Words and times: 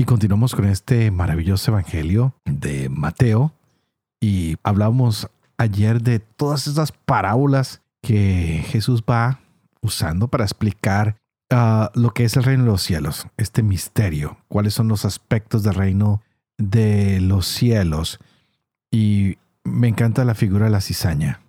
Y 0.00 0.06
continuamos 0.06 0.54
con 0.54 0.64
este 0.64 1.10
maravilloso 1.10 1.72
evangelio 1.72 2.34
de 2.46 2.88
Mateo. 2.88 3.52
Y 4.18 4.56
hablamos 4.62 5.28
ayer 5.58 6.00
de 6.00 6.20
todas 6.20 6.66
esas 6.66 6.90
parábolas 6.90 7.82
que 8.00 8.64
Jesús 8.68 9.02
va 9.02 9.40
usando 9.82 10.28
para 10.28 10.44
explicar 10.44 11.16
uh, 11.52 11.88
lo 11.92 12.14
que 12.14 12.24
es 12.24 12.34
el 12.38 12.44
reino 12.44 12.64
de 12.64 12.70
los 12.70 12.82
cielos, 12.82 13.26
este 13.36 13.62
misterio, 13.62 14.38
cuáles 14.48 14.72
son 14.72 14.88
los 14.88 15.04
aspectos 15.04 15.64
del 15.64 15.74
reino 15.74 16.22
de 16.56 17.20
los 17.20 17.46
cielos. 17.46 18.20
Y 18.90 19.36
me 19.64 19.88
encanta 19.88 20.24
la 20.24 20.34
figura 20.34 20.64
de 20.64 20.70
la 20.70 20.80
cizaña, 20.80 21.42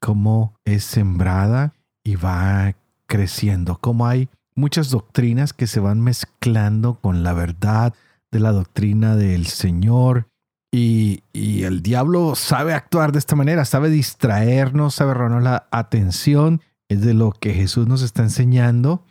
cómo 0.00 0.58
es 0.64 0.82
sembrada 0.82 1.74
y 2.02 2.16
va 2.16 2.74
creciendo, 3.06 3.78
cómo 3.80 4.08
hay 4.08 4.28
muchas 4.54 4.90
doctrinas 4.90 5.52
que 5.52 5.66
se 5.66 5.80
van 5.80 6.00
mezclando 6.00 6.94
con 6.94 7.22
la 7.22 7.32
verdad 7.32 7.94
de 8.30 8.40
la 8.40 8.52
doctrina 8.52 9.16
del 9.16 9.46
Señor. 9.46 10.28
Y, 10.74 11.22
el 11.34 11.82
diablo 11.82 12.34
sabe 12.34 12.72
actuar 12.72 13.12
de 13.12 13.18
esta 13.18 13.36
manera, 13.36 13.64
sabe 13.64 13.90
distraernos, 13.90 14.94
sabe 14.94 15.14
robarnos 15.14 15.42
la 15.42 15.66
atención, 15.70 16.62
es 16.88 17.02
de 17.02 17.14
lo 17.14 17.32
que 17.32 17.52
Jesús 17.52 17.86
nos 17.86 18.02
está 18.02 18.22
enseñando. 18.22 19.04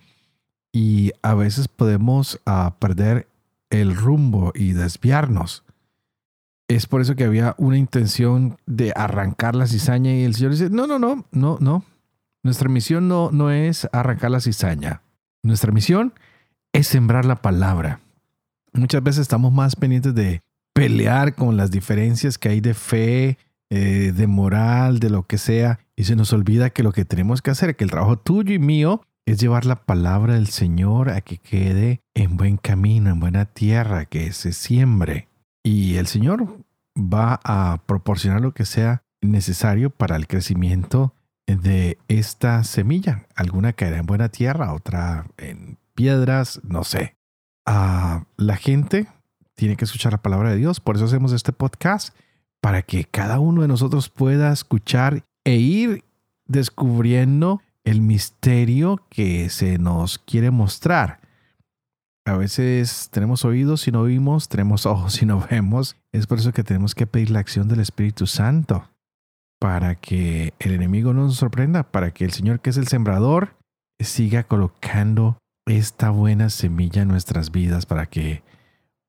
Y 0.74 1.12
a 1.22 1.36
veces 1.36 1.68
podemos 1.68 2.40
ah, 2.46 2.76
perder 2.80 3.28
el 3.70 3.96
rumbo 3.96 4.52
y 4.56 4.74
desviarnos. 4.74 5.64
Es 6.68 6.88
por 6.88 7.02
eso 7.02 7.16
que 7.16 7.26
había 7.26 7.54
una 7.58 7.78
intención 7.78 8.58
de 8.66 8.94
arrancar 8.96 9.56
la 9.56 9.68
cizaña 9.68 10.14
y 10.14 10.24
el 10.24 10.36
Señor 10.36 10.52
dice, 10.54 10.70
no, 10.70 10.88
no, 10.88 11.00
no, 11.00 11.26
no, 11.32 11.58
no. 11.60 11.84
Nuestra 12.44 12.70
misión 12.70 13.08
no, 13.08 13.30
no 13.32 13.52
es 13.52 13.88
arrancar 13.92 14.32
la 14.32 14.40
cizaña. 14.40 15.02
Nuestra 15.44 15.72
misión 15.72 16.14
es 16.74 16.88
sembrar 16.88 17.26
la 17.26 17.38
palabra. 17.38 18.00
Muchas 18.74 19.04
veces 19.04 19.22
estamos 19.22 19.52
más 19.52 19.76
pendientes 19.76 20.14
de 20.14 20.42
pelear 20.74 21.36
con 21.36 21.58
las 21.58 21.72
diferencias 21.72 22.38
que 22.38 22.50
hay 22.50 22.62
de 22.62 22.74
fe, 22.74 23.38
eh, 23.70 24.14
de 24.16 24.28
moral, 24.28 25.00
de 25.00 25.10
lo 25.10 25.24
que 25.24 25.38
sea, 25.38 25.80
y 25.96 26.06
se 26.06 26.16
nos 26.16 26.32
olvida 26.34 26.70
que 26.70 26.84
lo 26.84 26.92
que 26.92 27.06
tenemos 27.06 27.42
que 27.42 27.52
hacer, 27.52 27.76
que 27.76 27.84
el 27.84 27.92
trabajo 27.92 28.18
tuyo 28.18 28.54
y 28.54 28.60
mío 28.60 29.02
es 29.26 29.40
llevar 29.40 29.66
la 29.66 29.84
palabra 29.84 30.36
del 30.36 30.48
Señor 30.48 31.10
a 31.10 31.22
que 31.22 31.38
quede 31.38 32.02
en 32.14 32.38
buen 32.38 32.58
camino, 32.58 33.10
en 33.10 33.20
buena 33.20 33.46
tierra, 33.46 34.06
que 34.06 34.32
se 34.34 34.54
siembre. 34.54 35.28
Y 35.64 35.96
el 35.96 36.08
Señor 36.08 36.48
va 36.98 37.40
a 37.44 37.82
proporcionar 37.86 38.42
lo 38.42 38.54
que 38.54 38.66
sea 38.66 39.04
necesario 39.22 39.90
para 39.90 40.16
el 40.16 40.28
crecimiento 40.28 41.14
de 41.48 41.98
esta 42.08 42.64
semilla. 42.64 43.28
Alguna 43.36 43.74
caerá 43.74 43.98
en 43.98 44.06
buena 44.06 44.30
tierra, 44.30 44.74
otra 44.74 45.26
en 45.38 45.78
piedras, 45.94 46.62
no 46.64 46.84
sé. 46.84 47.16
Ah, 47.66 48.26
la 48.38 48.56
gente 48.56 49.08
tiene 49.56 49.76
que 49.76 49.86
escuchar 49.86 50.12
la 50.12 50.22
palabra 50.22 50.52
de 50.52 50.58
Dios, 50.58 50.80
por 50.80 50.96
eso 50.96 51.06
hacemos 51.06 51.34
este 51.34 51.54
podcast, 51.54 52.16
para 52.62 52.82
que 52.82 53.06
cada 53.06 53.40
uno 53.40 53.62
de 53.62 53.68
nosotros 53.68 54.10
pueda 54.10 54.52
escuchar 54.52 55.24
e 55.44 55.56
ir 55.56 56.04
descubriendo 56.46 57.62
el 57.84 58.02
misterio 58.02 59.00
que 59.10 59.50
se 59.50 59.78
nos 59.78 60.20
quiere 60.20 60.52
mostrar. 60.52 61.20
A 62.26 62.38
veces 62.38 63.10
tenemos 63.12 63.46
oídos 63.46 63.88
y 63.88 63.92
no 63.92 64.02
oímos, 64.02 64.48
tenemos 64.48 64.86
ojos 64.86 65.22
y 65.22 65.26
no 65.26 65.46
vemos. 65.50 65.96
Es 66.12 66.28
por 66.28 66.38
eso 66.38 66.52
que 66.52 66.64
tenemos 66.64 66.94
que 66.94 67.08
pedir 67.08 67.32
la 67.32 67.40
acción 67.40 67.68
del 67.68 67.80
Espíritu 67.80 68.28
Santo 68.28 68.88
para 69.62 69.94
que 69.94 70.56
el 70.58 70.72
enemigo 70.72 71.14
no 71.14 71.26
nos 71.26 71.36
sorprenda, 71.36 71.84
para 71.84 72.10
que 72.10 72.26
el 72.26 72.32
Señor, 72.32 72.62
que 72.62 72.72
es 72.72 72.78
el 72.78 72.88
sembrador, 72.88 73.58
siga 74.00 74.44
colocando 74.44 75.38
esta 75.68 76.10
buena 76.10 76.50
semilla 76.50 77.04
en 77.04 77.10
nuestras 77.10 77.52
vidas 77.52 77.86
para 77.86 78.08
que 78.08 78.42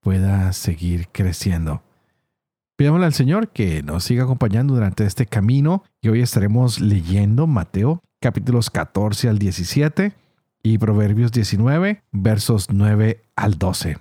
pueda 0.02 0.52
seguir 0.52 1.08
creciendo. 1.08 1.82
Pidámosle 2.76 3.06
al 3.06 3.14
Señor 3.14 3.48
que 3.48 3.82
nos 3.82 4.04
siga 4.04 4.24
acompañando 4.24 4.74
durante 4.74 5.06
este 5.06 5.24
camino 5.24 5.84
y 6.02 6.10
hoy 6.10 6.20
estaremos 6.20 6.80
leyendo 6.80 7.46
Mateo 7.46 8.02
capítulos 8.20 8.69
14 8.69 9.30
al 9.30 9.38
17 9.38 10.12
y 10.62 10.76
Proverbios 10.76 11.32
19 11.32 12.02
versos 12.12 12.69
9 12.69 13.24
al 13.36 13.56
12. 13.56 13.96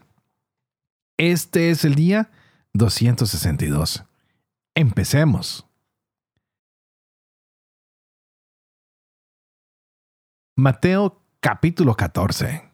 Este 1.17 1.69
es 1.69 1.85
el 1.85 1.95
día 1.95 2.29
262. 2.73 4.03
Empecemos. 4.75 5.70
Mateo 10.57 11.17
capítulo 11.39 11.95
14. 11.95 12.69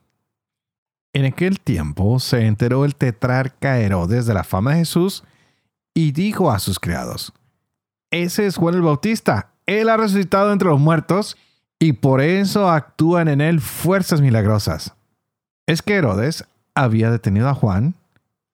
En 1.14 1.26
aquel 1.26 1.60
tiempo 1.60 2.20
se 2.20 2.48
enteró 2.48 2.86
el 2.86 2.96
tetrarca 2.96 3.80
Herodes 3.80 4.26
de 4.26 4.34
la 4.34 4.44
fama 4.44 4.72
de 4.72 4.80
Jesús 4.80 5.24
y 5.94 6.12
dijo 6.12 6.50
a 6.50 6.58
sus 6.58 6.80
criados, 6.80 7.34
Ese 8.10 8.48
es 8.48 8.58
Juan 8.58 8.74
el 8.74 8.82
Bautista, 8.82 9.52
él 9.68 9.90
ha 9.90 9.98
resucitado 9.98 10.52
entre 10.52 10.70
los 10.70 10.80
muertos 10.80 11.38
y 11.78 11.94
por 11.94 12.22
eso 12.22 12.68
actúan 12.68 13.28
en 13.28 13.42
él 13.42 13.62
fuerzas 13.62 14.22
milagrosas. 14.22 14.96
Es 15.68 15.84
que 15.84 15.94
Herodes 15.94 16.46
había 16.74 17.12
detenido 17.12 17.48
a 17.48 17.54
Juan, 17.54 17.94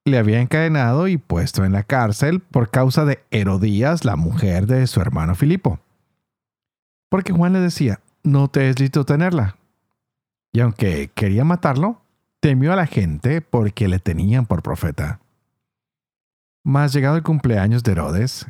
le 0.03 0.17
había 0.17 0.41
encadenado 0.41 1.07
y 1.07 1.15
puesto 1.15 1.63
en 1.63 1.71
la 1.71 1.83
cárcel 1.83 2.41
por 2.41 2.69
causa 2.69 3.05
de 3.05 3.23
Herodías, 3.31 4.03
la 4.03 4.17
mujer 4.17 4.67
de 4.67 4.85
su 4.85 4.99
hermano 4.99 5.33
Filipo. 5.33 5.79
Porque 7.09 7.31
Juan 7.31 7.53
le 7.53 7.61
decía, 7.61 8.01
no 8.23 8.47
te 8.47 8.69
es 8.69 8.79
lícito 8.79 9.05
tenerla. 9.05 9.57
Y 10.51 10.59
aunque 10.61 11.11
quería 11.13 11.43
matarlo, 11.43 12.01
temió 12.39 12.73
a 12.73 12.75
la 12.75 12.87
gente 12.87 13.41
porque 13.41 13.87
le 13.87 13.99
tenían 13.99 14.45
por 14.45 14.61
profeta. 14.61 15.19
Mas 16.63 16.93
llegado 16.93 17.17
el 17.17 17.23
cumpleaños 17.23 17.83
de 17.83 17.91
Herodes, 17.91 18.47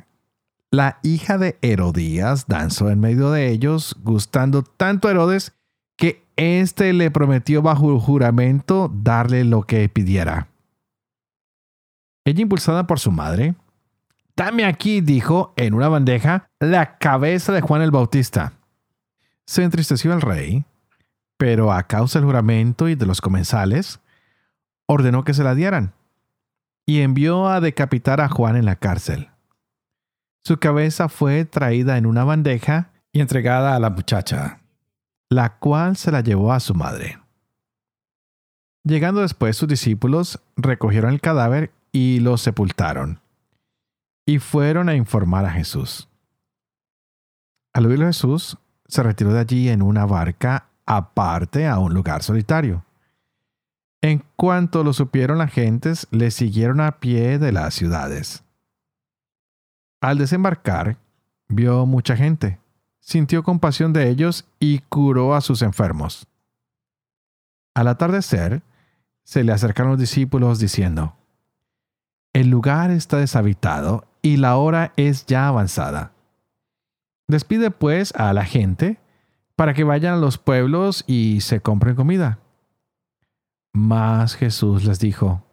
la 0.70 1.00
hija 1.04 1.38
de 1.38 1.58
Herodías 1.62 2.48
danzó 2.48 2.90
en 2.90 3.00
medio 3.00 3.32
de 3.32 3.50
ellos, 3.50 3.96
gustando 4.04 4.64
tanto 4.64 5.08
a 5.08 5.12
Herodes 5.12 5.54
que 5.96 6.24
éste 6.36 6.94
le 6.94 7.12
prometió 7.12 7.62
bajo 7.62 8.00
juramento 8.00 8.92
darle 8.94 9.44
lo 9.44 9.64
que 9.64 9.88
pidiera. 9.90 10.48
Ella, 12.26 12.42
impulsada 12.42 12.88
por 12.88 13.00
su 13.00 13.12
madre, 13.12 13.56
dame 14.36 14.66
aquí, 14.66 15.02
dijo, 15.02 15.54
en 15.56 15.74
una 15.74 15.90
bandeja, 15.90 16.48
la 16.60 16.98
cabeza 16.98 17.52
de 17.52 17.62
Juan 17.62 17.82
el 17.82 17.92
Bautista. 17.92 18.54
Se 19.46 19.64
entristeció 19.64 20.14
el 20.14 20.22
rey, 20.22 20.66
pero 21.38 21.72
a 21.72 21.84
causa 21.84 22.20
del 22.20 22.26
juramento 22.26 22.88
y 22.88 22.96
de 22.96 23.06
los 23.06 23.22
comensales, 23.22 24.00
ordenó 24.86 25.24
que 25.24 25.34
se 25.34 25.44
la 25.44 25.56
dieran 25.56 25.94
y 26.86 27.02
envió 27.02 27.48
a 27.48 27.62
decapitar 27.62 28.22
a 28.22 28.30
Juan 28.30 28.56
en 28.56 28.66
la 28.66 28.76
cárcel. 28.76 29.30
Su 30.44 30.58
cabeza 30.58 31.08
fue 31.08 31.46
traída 31.46 31.98
en 31.98 32.06
una 32.06 32.24
bandeja 32.24 32.92
y 33.14 33.22
entregada 33.22 33.76
a 33.76 33.80
la 33.80 33.90
muchacha, 33.90 34.62
la 35.30 35.58
cual 35.58 35.96
se 35.96 36.12
la 36.12 36.22
llevó 36.22 36.52
a 36.52 36.60
su 36.60 36.74
madre. 36.74 37.20
Llegando 38.84 39.22
después 39.22 39.56
sus 39.56 39.70
discípulos 39.70 40.42
recogieron 40.58 41.14
el 41.14 41.22
cadáver 41.22 41.72
y 41.94 42.20
lo 42.20 42.38
sepultaron, 42.38 43.22
y 44.26 44.40
fueron 44.40 44.90
a 44.90 44.96
informar 44.96 45.46
a 45.46 45.52
Jesús. 45.52 46.10
Al 47.74 47.86
oírlo 47.86 48.08
Jesús, 48.08 48.58
se 48.88 49.04
retiró 49.04 49.34
de 49.34 49.40
allí 49.40 49.70
en 49.70 49.82
una 49.82 50.06
barca 50.06 50.68
aparte 50.86 51.68
a 51.68 51.80
un 51.80 51.94
lugar 51.94 52.24
solitario. 52.24 52.84
En 54.02 54.24
cuanto 54.36 54.84
lo 54.84 54.94
supieron 54.94 55.38
las 55.38 55.52
gentes, 55.52 56.08
le 56.12 56.32
siguieron 56.32 56.82
a 56.82 57.00
pie 57.00 57.40
de 57.40 57.52
las 57.52 57.74
ciudades. 57.74 58.44
Al 60.02 60.18
desembarcar, 60.18 60.98
vio 61.48 61.86
mucha 61.86 62.18
gente, 62.18 62.60
sintió 63.00 63.44
compasión 63.44 63.94
de 63.94 64.10
ellos 64.10 64.46
y 64.60 64.80
curó 64.80 65.36
a 65.36 65.42
sus 65.42 65.62
enfermos. 65.62 66.28
Al 67.74 67.88
atardecer, 67.88 68.62
se 69.24 69.44
le 69.44 69.52
acercaron 69.52 69.94
los 69.94 70.00
discípulos 70.00 70.60
diciendo, 70.60 71.16
El 72.34 72.50
lugar 72.50 72.92
está 72.92 73.18
deshabitado 73.18 74.06
y 74.22 74.38
la 74.38 74.58
hora 74.58 74.94
es 74.98 75.26
ya 75.26 75.48
avanzada. 75.48 76.13
Despide 77.28 77.72
pues 77.72 78.14
a 78.16 78.34
la 78.34 78.46
gente 78.46 79.00
para 79.56 79.74
que 79.74 79.84
vayan 79.84 80.16
a 80.16 80.18
los 80.18 80.38
pueblos 80.38 81.04
y 81.08 81.42
se 81.42 81.62
compren 81.62 81.96
comida. 81.96 82.40
Mas 83.74 84.36
Jesús 84.36 84.84
les 84.84 85.00
dijo, 85.00 85.44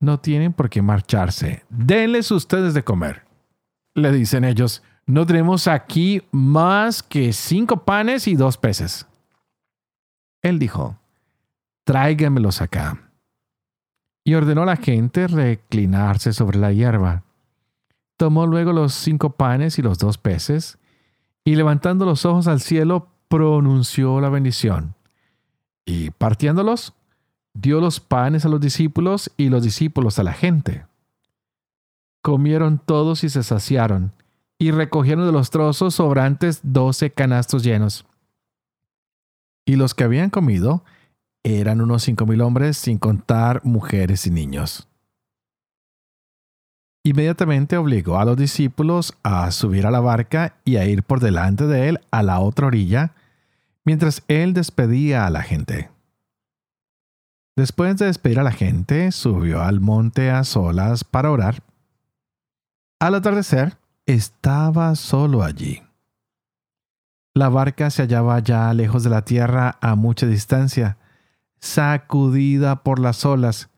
no 0.00 0.20
tienen 0.20 0.52
por 0.52 0.70
qué 0.70 0.82
marcharse. 0.82 1.64
Denles 1.68 2.30
ustedes 2.30 2.74
de 2.74 2.84
comer. 2.84 3.24
Le 3.94 4.12
dicen 4.12 4.44
ellos, 4.44 4.82
no 5.06 5.26
tenemos 5.26 5.68
aquí 5.68 6.22
más 6.30 7.02
que 7.02 7.32
cinco 7.32 7.84
panes 7.84 8.26
y 8.26 8.36
dos 8.36 8.56
peces. 8.56 9.06
Él 10.42 10.58
dijo, 10.58 10.98
tráiganmelos 11.84 12.60
acá. 12.62 13.10
Y 14.24 14.34
ordenó 14.34 14.62
a 14.62 14.66
la 14.66 14.76
gente 14.76 15.26
reclinarse 15.26 16.32
sobre 16.32 16.58
la 16.58 16.72
hierba. 16.72 17.24
Tomó 18.16 18.46
luego 18.46 18.72
los 18.72 18.94
cinco 18.94 19.30
panes 19.30 19.78
y 19.78 19.82
los 19.82 19.98
dos 19.98 20.18
peces, 20.18 20.78
y 21.44 21.56
levantando 21.56 22.06
los 22.06 22.24
ojos 22.24 22.46
al 22.48 22.60
cielo, 22.60 23.08
pronunció 23.28 24.20
la 24.20 24.30
bendición. 24.30 24.94
Y 25.84 26.10
partiéndolos, 26.10 26.94
dio 27.52 27.80
los 27.80 28.00
panes 28.00 28.44
a 28.44 28.48
los 28.48 28.60
discípulos 28.60 29.30
y 29.36 29.50
los 29.50 29.62
discípulos 29.62 30.18
a 30.18 30.22
la 30.22 30.32
gente. 30.32 30.86
Comieron 32.22 32.78
todos 32.78 33.22
y 33.24 33.28
se 33.28 33.42
saciaron, 33.42 34.12
y 34.58 34.70
recogieron 34.70 35.26
de 35.26 35.32
los 35.32 35.50
trozos 35.50 35.96
sobrantes 35.96 36.60
doce 36.62 37.10
canastos 37.10 37.62
llenos. 37.62 38.06
Y 39.66 39.76
los 39.76 39.94
que 39.94 40.04
habían 40.04 40.30
comido 40.30 40.84
eran 41.42 41.82
unos 41.82 42.02
cinco 42.02 42.24
mil 42.24 42.40
hombres, 42.40 42.78
sin 42.78 42.98
contar 42.98 43.60
mujeres 43.64 44.26
y 44.26 44.30
niños. 44.30 44.88
Inmediatamente 47.06 47.76
obligó 47.76 48.18
a 48.18 48.24
los 48.24 48.38
discípulos 48.38 49.14
a 49.22 49.50
subir 49.50 49.86
a 49.86 49.90
la 49.90 50.00
barca 50.00 50.56
y 50.64 50.76
a 50.76 50.86
ir 50.86 51.02
por 51.02 51.20
delante 51.20 51.66
de 51.66 51.90
él 51.90 52.00
a 52.10 52.22
la 52.22 52.40
otra 52.40 52.68
orilla, 52.68 53.12
mientras 53.84 54.22
él 54.26 54.54
despedía 54.54 55.26
a 55.26 55.30
la 55.30 55.42
gente. 55.42 55.90
Después 57.56 57.98
de 57.98 58.06
despedir 58.06 58.40
a 58.40 58.42
la 58.42 58.52
gente, 58.52 59.12
subió 59.12 59.62
al 59.62 59.80
monte 59.80 60.30
a 60.30 60.44
solas 60.44 61.04
para 61.04 61.30
orar. 61.30 61.62
Al 62.98 63.14
atardecer, 63.14 63.76
estaba 64.06 64.94
solo 64.94 65.42
allí. 65.42 65.82
La 67.34 67.50
barca 67.50 67.90
se 67.90 68.02
hallaba 68.02 68.38
ya 68.38 68.72
lejos 68.72 69.04
de 69.04 69.10
la 69.10 69.26
tierra 69.26 69.76
a 69.82 69.94
mucha 69.94 70.26
distancia, 70.26 70.96
sacudida 71.60 72.82
por 72.82 72.98
las 72.98 73.26
olas, 73.26 73.68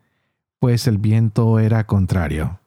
pues 0.61 0.87
el 0.87 0.99
viento 0.99 1.59
era 1.59 1.87
contrario. 1.89 2.61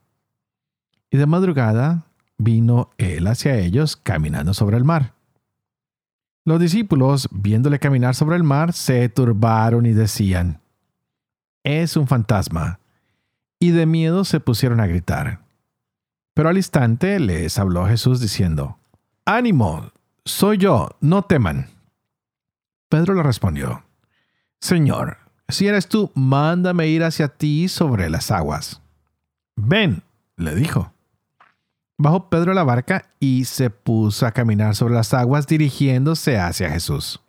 Y 1.12 1.18
de 1.18 1.26
madrugada 1.26 2.06
vino 2.38 2.90
él 2.98 3.28
hacia 3.28 3.58
ellos 3.58 3.96
caminando 3.96 4.54
sobre 4.54 4.78
el 4.78 4.84
mar. 4.84 5.14
Los 6.46 6.60
discípulos, 6.60 7.28
viéndole 7.32 7.80
caminar 7.80 8.16
sobre 8.16 8.36
el 8.36 8.44
mar, 8.44 8.74
se 8.74 9.08
turbaron 9.10 9.86
y 9.86 9.94
decían, 9.94 10.62
Es 11.64 11.96
un 11.98 12.08
fantasma. 12.08 12.80
Y 13.60 13.72
de 13.72 13.86
miedo 13.86 14.24
se 14.24 14.40
pusieron 14.40 14.80
a 14.80 14.88
gritar. 14.88 15.42
Pero 16.34 16.50
al 16.50 16.58
instante 16.58 17.20
les 17.20 17.60
habló 17.60 17.86
Jesús 17.86 18.22
diciendo, 18.22 18.78
Ánimo, 19.26 19.92
soy 20.26 20.58
yo, 20.58 20.90
no 21.02 21.24
teman. 21.24 21.68
Pedro 22.88 23.14
le 23.14 23.24
respondió, 23.24 23.84
Señor, 24.60 25.18
si 25.50 25.68
eres 25.68 25.88
tú, 25.88 26.12
mándame 26.16 26.88
ir 26.88 27.04
hacia 27.04 27.28
ti 27.28 27.68
sobre 27.68 28.10
las 28.10 28.32
aguas. 28.32 28.82
Ven, 29.56 30.04
le 30.38 30.56
dijo. 30.56 30.94
Bajó 32.02 32.30
Pedro 32.30 32.54
la 32.54 32.64
barca 32.64 33.10
y 33.20 33.44
se 33.44 33.70
puso 33.70 34.26
a 34.26 34.32
caminar 34.32 34.74
sobre 34.74 34.94
las 34.94 35.14
aguas 35.14 35.48
dirigiéndose 35.48 36.40
hacia 36.40 36.70
Jesús. 36.70 37.20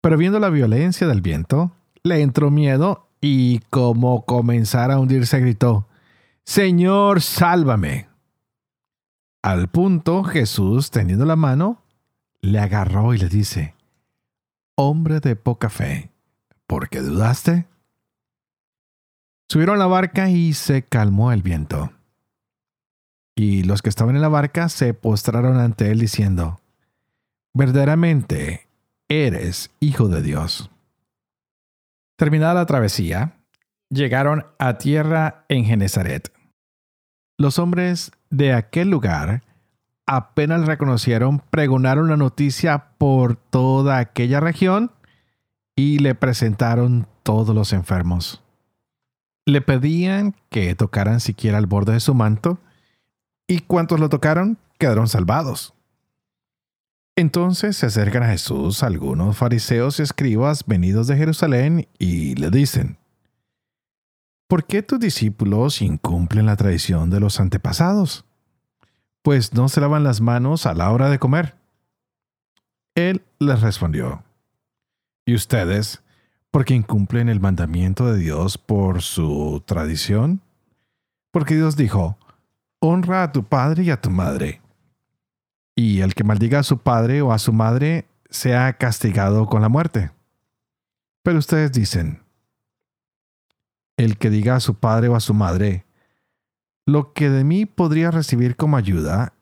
Pero 0.00 0.16
viendo 0.16 0.38
la 0.38 0.50
violencia 0.50 1.08
del 1.08 1.20
viento, 1.20 1.72
le 2.04 2.22
entró 2.22 2.52
miedo 2.52 3.08
y 3.20 3.58
como 3.70 4.24
comenzara 4.24 4.94
a 4.94 4.98
hundirse 5.00 5.40
gritó, 5.40 5.88
Señor, 6.44 7.22
sálvame. 7.22 8.08
Al 9.42 9.66
punto 9.66 10.22
Jesús, 10.22 10.92
teniendo 10.92 11.24
la 11.24 11.34
mano, 11.34 11.82
le 12.40 12.60
agarró 12.60 13.14
y 13.14 13.18
le 13.18 13.28
dice, 13.28 13.74
Hombre 14.76 15.18
de 15.18 15.34
poca 15.34 15.70
fe, 15.70 16.12
¿por 16.68 16.88
qué 16.88 17.00
dudaste? 17.00 17.66
Subieron 19.48 19.74
a 19.74 19.78
la 19.80 19.86
barca 19.86 20.30
y 20.30 20.52
se 20.52 20.84
calmó 20.84 21.32
el 21.32 21.42
viento. 21.42 21.90
Y 23.38 23.64
los 23.64 23.82
que 23.82 23.90
estaban 23.90 24.16
en 24.16 24.22
la 24.22 24.28
barca 24.28 24.70
se 24.70 24.94
postraron 24.94 25.58
ante 25.58 25.90
él 25.90 26.00
diciendo, 26.00 26.58
verdaderamente 27.52 28.66
eres 29.08 29.70
hijo 29.78 30.08
de 30.08 30.22
Dios. 30.22 30.70
Terminada 32.16 32.54
la 32.54 32.66
travesía, 32.66 33.36
llegaron 33.90 34.46
a 34.58 34.78
tierra 34.78 35.44
en 35.48 35.66
Genezaret. 35.66 36.32
Los 37.36 37.58
hombres 37.58 38.12
de 38.30 38.54
aquel 38.54 38.88
lugar 38.88 39.42
apenas 40.06 40.66
reconocieron, 40.66 41.42
pregonaron 41.50 42.08
la 42.08 42.16
noticia 42.16 42.90
por 42.96 43.36
toda 43.36 43.98
aquella 43.98 44.40
región 44.40 44.92
y 45.74 45.98
le 45.98 46.14
presentaron 46.14 47.06
todos 47.22 47.54
los 47.54 47.74
enfermos. 47.74 48.42
Le 49.44 49.60
pedían 49.60 50.34
que 50.48 50.74
tocaran 50.74 51.20
siquiera 51.20 51.58
el 51.58 51.66
borde 51.66 51.92
de 51.92 52.00
su 52.00 52.14
manto 52.14 52.58
y 53.46 53.60
cuantos 53.60 54.00
lo 54.00 54.08
tocaron 54.08 54.58
quedaron 54.78 55.08
salvados. 55.08 55.74
Entonces 57.18 57.78
se 57.78 57.86
acercan 57.86 58.22
a 58.24 58.28
Jesús 58.28 58.82
algunos 58.82 59.38
fariseos 59.38 59.98
y 59.98 60.02
escribas 60.02 60.66
venidos 60.66 61.06
de 61.06 61.16
Jerusalén 61.16 61.88
y 61.98 62.34
le 62.34 62.50
dicen, 62.50 62.98
¿por 64.48 64.66
qué 64.66 64.82
tus 64.82 65.00
discípulos 65.00 65.80
incumplen 65.80 66.44
la 66.44 66.56
tradición 66.56 67.08
de 67.08 67.20
los 67.20 67.40
antepasados? 67.40 68.26
Pues 69.22 69.54
no 69.54 69.70
se 69.70 69.80
lavan 69.80 70.04
las 70.04 70.20
manos 70.20 70.66
a 70.66 70.74
la 70.74 70.90
hora 70.90 71.08
de 71.08 71.18
comer. 71.18 71.54
Él 72.94 73.22
les 73.38 73.62
respondió, 73.62 74.22
¿y 75.24 75.34
ustedes, 75.34 76.02
por 76.50 76.66
qué 76.66 76.74
incumplen 76.74 77.30
el 77.30 77.40
mandamiento 77.40 78.12
de 78.12 78.18
Dios 78.18 78.58
por 78.58 79.00
su 79.00 79.62
tradición? 79.64 80.42
Porque 81.30 81.54
Dios 81.54 81.76
dijo, 81.76 82.18
honra 82.88 83.22
a 83.22 83.32
tu 83.32 83.44
padre 83.44 83.84
y 83.84 83.90
a 83.90 84.00
tu 84.00 84.10
madre. 84.10 84.60
Y 85.74 86.00
el 86.00 86.14
que 86.14 86.24
maldiga 86.24 86.60
a 86.60 86.62
su 86.62 86.78
padre 86.78 87.22
o 87.22 87.32
a 87.32 87.38
su 87.38 87.52
madre 87.52 88.06
sea 88.30 88.72
castigado 88.74 89.46
con 89.46 89.62
la 89.62 89.68
muerte. 89.68 90.10
Pero 91.22 91.38
ustedes 91.38 91.72
dicen, 91.72 92.22
el 93.96 94.18
que 94.18 94.30
diga 94.30 94.56
a 94.56 94.60
su 94.60 94.74
padre 94.74 95.08
o 95.08 95.16
a 95.16 95.20
su 95.20 95.34
madre, 95.34 95.84
lo 96.86 97.12
que 97.12 97.30
de 97.30 97.44
mí 97.44 97.66
podría 97.66 98.10
recibir 98.10 98.56
como 98.56 98.76
ayuda 98.76 99.32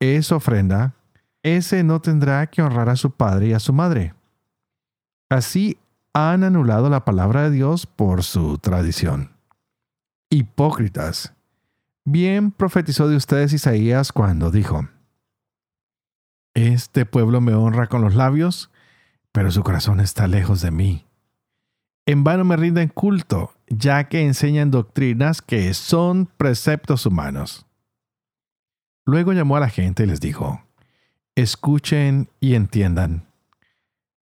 es 0.00 0.32
ofrenda, 0.32 0.94
ese 1.42 1.84
no 1.84 2.00
tendrá 2.00 2.46
que 2.46 2.62
honrar 2.62 2.88
a 2.88 2.96
su 2.96 3.10
padre 3.10 3.48
y 3.48 3.52
a 3.52 3.60
su 3.60 3.72
madre. 3.72 4.14
Así 5.28 5.76
han 6.14 6.44
anulado 6.44 6.88
la 6.88 7.04
palabra 7.04 7.42
de 7.42 7.50
Dios 7.50 7.86
por 7.86 8.22
su 8.22 8.56
tradición. 8.58 9.32
Hipócritas. 10.30 11.33
Bien 12.06 12.50
profetizó 12.50 13.08
de 13.08 13.16
ustedes 13.16 13.54
Isaías 13.54 14.12
cuando 14.12 14.50
dijo, 14.50 14.88
Este 16.52 17.06
pueblo 17.06 17.40
me 17.40 17.54
honra 17.54 17.86
con 17.86 18.02
los 18.02 18.14
labios, 18.14 18.70
pero 19.32 19.50
su 19.50 19.62
corazón 19.62 20.00
está 20.00 20.28
lejos 20.28 20.60
de 20.60 20.70
mí. 20.70 21.06
En 22.04 22.22
vano 22.22 22.44
me 22.44 22.56
rinden 22.56 22.88
culto, 22.88 23.54
ya 23.68 24.04
que 24.04 24.20
enseñan 24.20 24.70
doctrinas 24.70 25.40
que 25.40 25.72
son 25.72 26.26
preceptos 26.26 27.06
humanos. 27.06 27.64
Luego 29.06 29.32
llamó 29.32 29.56
a 29.56 29.60
la 29.60 29.70
gente 29.70 30.02
y 30.02 30.06
les 30.06 30.20
dijo, 30.20 30.62
Escuchen 31.36 32.28
y 32.38 32.54
entiendan. 32.54 33.26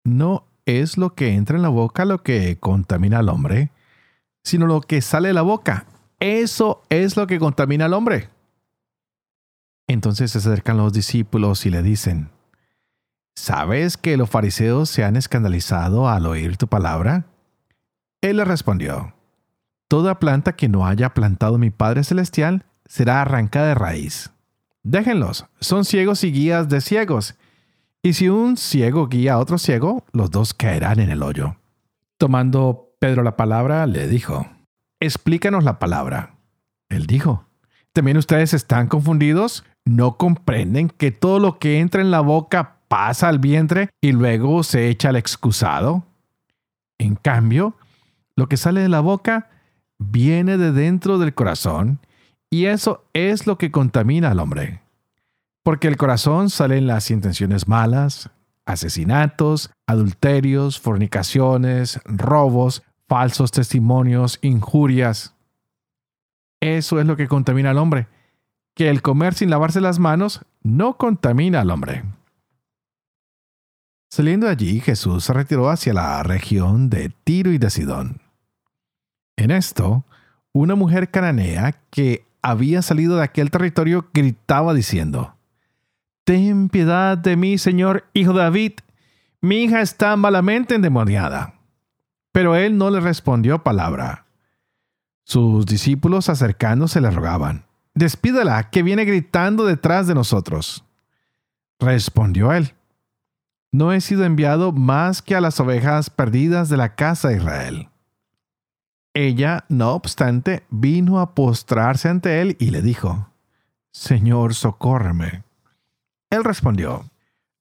No 0.04 0.46
es 0.68 1.00
lo 1.00 1.16
que 1.16 1.34
entra 1.34 1.56
en 1.56 1.64
la 1.64 1.70
boca 1.70 2.06
lo 2.06 2.22
que 2.22 2.60
contamina 2.60 3.18
al 3.18 3.30
hombre, 3.30 3.72
sino 4.44 4.68
lo 4.68 4.82
que 4.82 5.02
sale 5.02 5.30
de 5.30 5.34
la 5.34 5.42
boca 5.42 5.88
eso 6.24 6.84
es 6.88 7.18
lo 7.18 7.28
que 7.28 7.38
contamina 7.38 7.84
al 7.84 7.94
hombre. 7.94 8.30
Entonces 9.88 10.32
se 10.32 10.38
acercan 10.38 10.78
los 10.78 10.94
discípulos 10.94 11.66
y 11.66 11.70
le 11.70 11.84
dicen, 11.84 12.30
¿sabes 13.36 13.98
que 13.98 14.16
los 14.16 14.30
fariseos 14.30 14.90
se 14.90 15.04
han 15.04 15.18
escandalizado 15.18 16.08
al 16.08 16.26
oír 16.26 16.56
tu 16.56 16.68
palabra? 16.68 17.26
Él 18.22 18.38
le 18.38 18.46
respondió, 18.46 19.14
Toda 19.90 20.18
planta 20.18 20.56
que 20.56 20.70
no 20.70 20.88
haya 20.88 21.14
plantado 21.14 21.58
mi 21.58 21.72
Padre 21.72 22.06
Celestial 22.06 22.66
será 22.86 23.22
arrancada 23.22 23.68
de 23.68 23.76
raíz. 23.76 24.32
Déjenlos, 24.82 25.46
son 25.60 25.84
ciegos 25.84 26.24
y 26.24 26.32
guías 26.32 26.70
de 26.70 26.80
ciegos. 26.80 27.36
Y 28.02 28.14
si 28.14 28.30
un 28.30 28.56
ciego 28.56 29.10
guía 29.10 29.34
a 29.34 29.40
otro 29.40 29.58
ciego, 29.58 30.06
los 30.14 30.32
dos 30.32 30.54
caerán 30.54 31.02
en 31.02 31.10
el 31.10 31.22
hoyo. 31.22 31.58
Tomando 32.18 32.96
Pedro 33.00 33.24
la 33.24 33.36
palabra, 33.36 33.86
le 33.88 34.08
dijo, 34.08 34.48
explícanos 35.04 35.64
la 35.64 35.80
palabra. 35.80 36.36
Él 36.90 37.06
dijo, 37.08 37.46
¿también 37.92 38.18
ustedes 38.18 38.54
están 38.54 38.88
confundidos? 38.88 39.66
¿No 39.86 40.18
comprenden 40.18 40.90
que 40.90 41.12
todo 41.12 41.40
lo 41.40 41.60
que 41.60 41.80
entra 41.80 42.02
en 42.02 42.12
la 42.12 42.22
boca 42.22 42.78
pasa 42.88 43.28
al 43.28 43.40
vientre 43.40 43.90
y 44.02 44.14
luego 44.14 44.64
se 44.64 44.90
echa 44.90 45.10
al 45.10 45.18
excusado? 45.18 46.06
En 46.98 47.16
cambio, 47.16 47.76
lo 48.36 48.48
que 48.48 48.58
sale 48.58 48.82
de 48.82 48.90
la 48.90 49.02
boca 49.02 49.50
viene 50.00 50.58
de 50.58 50.72
dentro 50.72 51.18
del 51.18 51.34
corazón 51.34 52.00
y 52.50 52.66
eso 52.66 53.06
es 53.14 53.46
lo 53.46 53.58
que 53.58 53.72
contamina 53.72 54.32
al 54.32 54.40
hombre. 54.40 54.82
Porque 55.64 55.88
el 55.88 55.98
corazón 55.98 56.50
salen 56.50 56.88
las 56.88 57.12
intenciones 57.12 57.68
malas, 57.68 58.30
asesinatos, 58.66 59.72
adulterios, 59.88 60.80
fornicaciones, 60.80 62.00
robos, 62.06 62.84
falsos 63.14 63.52
testimonios, 63.52 64.40
injurias. 64.42 65.36
Eso 66.60 67.00
es 67.00 67.06
lo 67.06 67.16
que 67.16 67.28
contamina 67.28 67.70
al 67.70 67.78
hombre. 67.78 68.08
Que 68.74 68.90
el 68.90 69.04
comer 69.04 69.36
sin 69.36 69.52
lavarse 69.52 69.82
las 69.82 70.00
manos 70.00 70.42
no 70.64 70.98
contamina 70.98 71.62
al 71.62 71.70
hombre. 71.70 72.04
Saliendo 74.10 74.48
de 74.48 74.54
allí, 74.54 74.80
Jesús 74.80 75.26
se 75.26 75.32
retiró 75.32 75.70
hacia 75.70 75.94
la 75.94 76.24
región 76.24 76.90
de 76.90 77.14
Tiro 77.24 77.52
y 77.52 77.60
de 77.60 77.70
Sidón. 77.70 78.20
En 79.38 79.52
esto, 79.52 80.06
una 80.52 80.74
mujer 80.74 81.12
cananea 81.12 81.76
que 81.92 82.26
había 82.42 82.82
salido 82.82 83.18
de 83.18 83.26
aquel 83.26 83.52
territorio 83.52 84.10
gritaba 84.12 84.74
diciendo, 84.74 85.36
Ten 86.24 86.68
piedad 86.68 87.16
de 87.16 87.38
mí, 87.38 87.60
Señor, 87.60 88.06
hijo 88.14 88.34
de 88.34 88.40
David. 88.40 88.72
Mi 89.40 89.66
hija 89.66 89.82
está 89.82 90.16
malamente 90.16 90.74
endemoniada. 90.74 91.60
Pero 92.34 92.56
él 92.56 92.78
no 92.78 92.90
le 92.90 93.00
respondió 93.00 93.64
palabra. 93.64 94.26
Sus 95.24 95.66
discípulos 95.66 96.28
acercándose 96.28 97.00
le 97.00 97.10
rogaban, 97.10 97.66
Despídela, 97.94 98.72
que 98.72 98.82
viene 98.84 99.06
gritando 99.06 99.66
detrás 99.66 100.08
de 100.08 100.16
nosotros. 100.16 100.84
Respondió 101.80 102.52
él, 102.52 102.74
No 103.72 103.94
he 103.94 104.02
sido 104.02 104.26
enviado 104.26 104.72
más 104.72 105.22
que 105.22 105.36
a 105.36 105.42
las 105.42 105.60
ovejas 105.60 106.10
perdidas 106.10 106.70
de 106.70 106.78
la 106.78 106.96
casa 106.96 107.30
de 107.30 107.38
Israel. 107.38 107.90
Ella, 109.14 109.66
no 109.70 109.92
obstante, 109.92 110.64
vino 110.72 111.20
a 111.20 111.36
postrarse 111.36 112.10
ante 112.10 112.42
él 112.42 112.58
y 112.60 112.72
le 112.72 112.82
dijo, 112.82 113.30
Señor, 113.92 114.56
socórreme. 114.56 115.44
Él 116.32 116.44
respondió, 116.44 117.06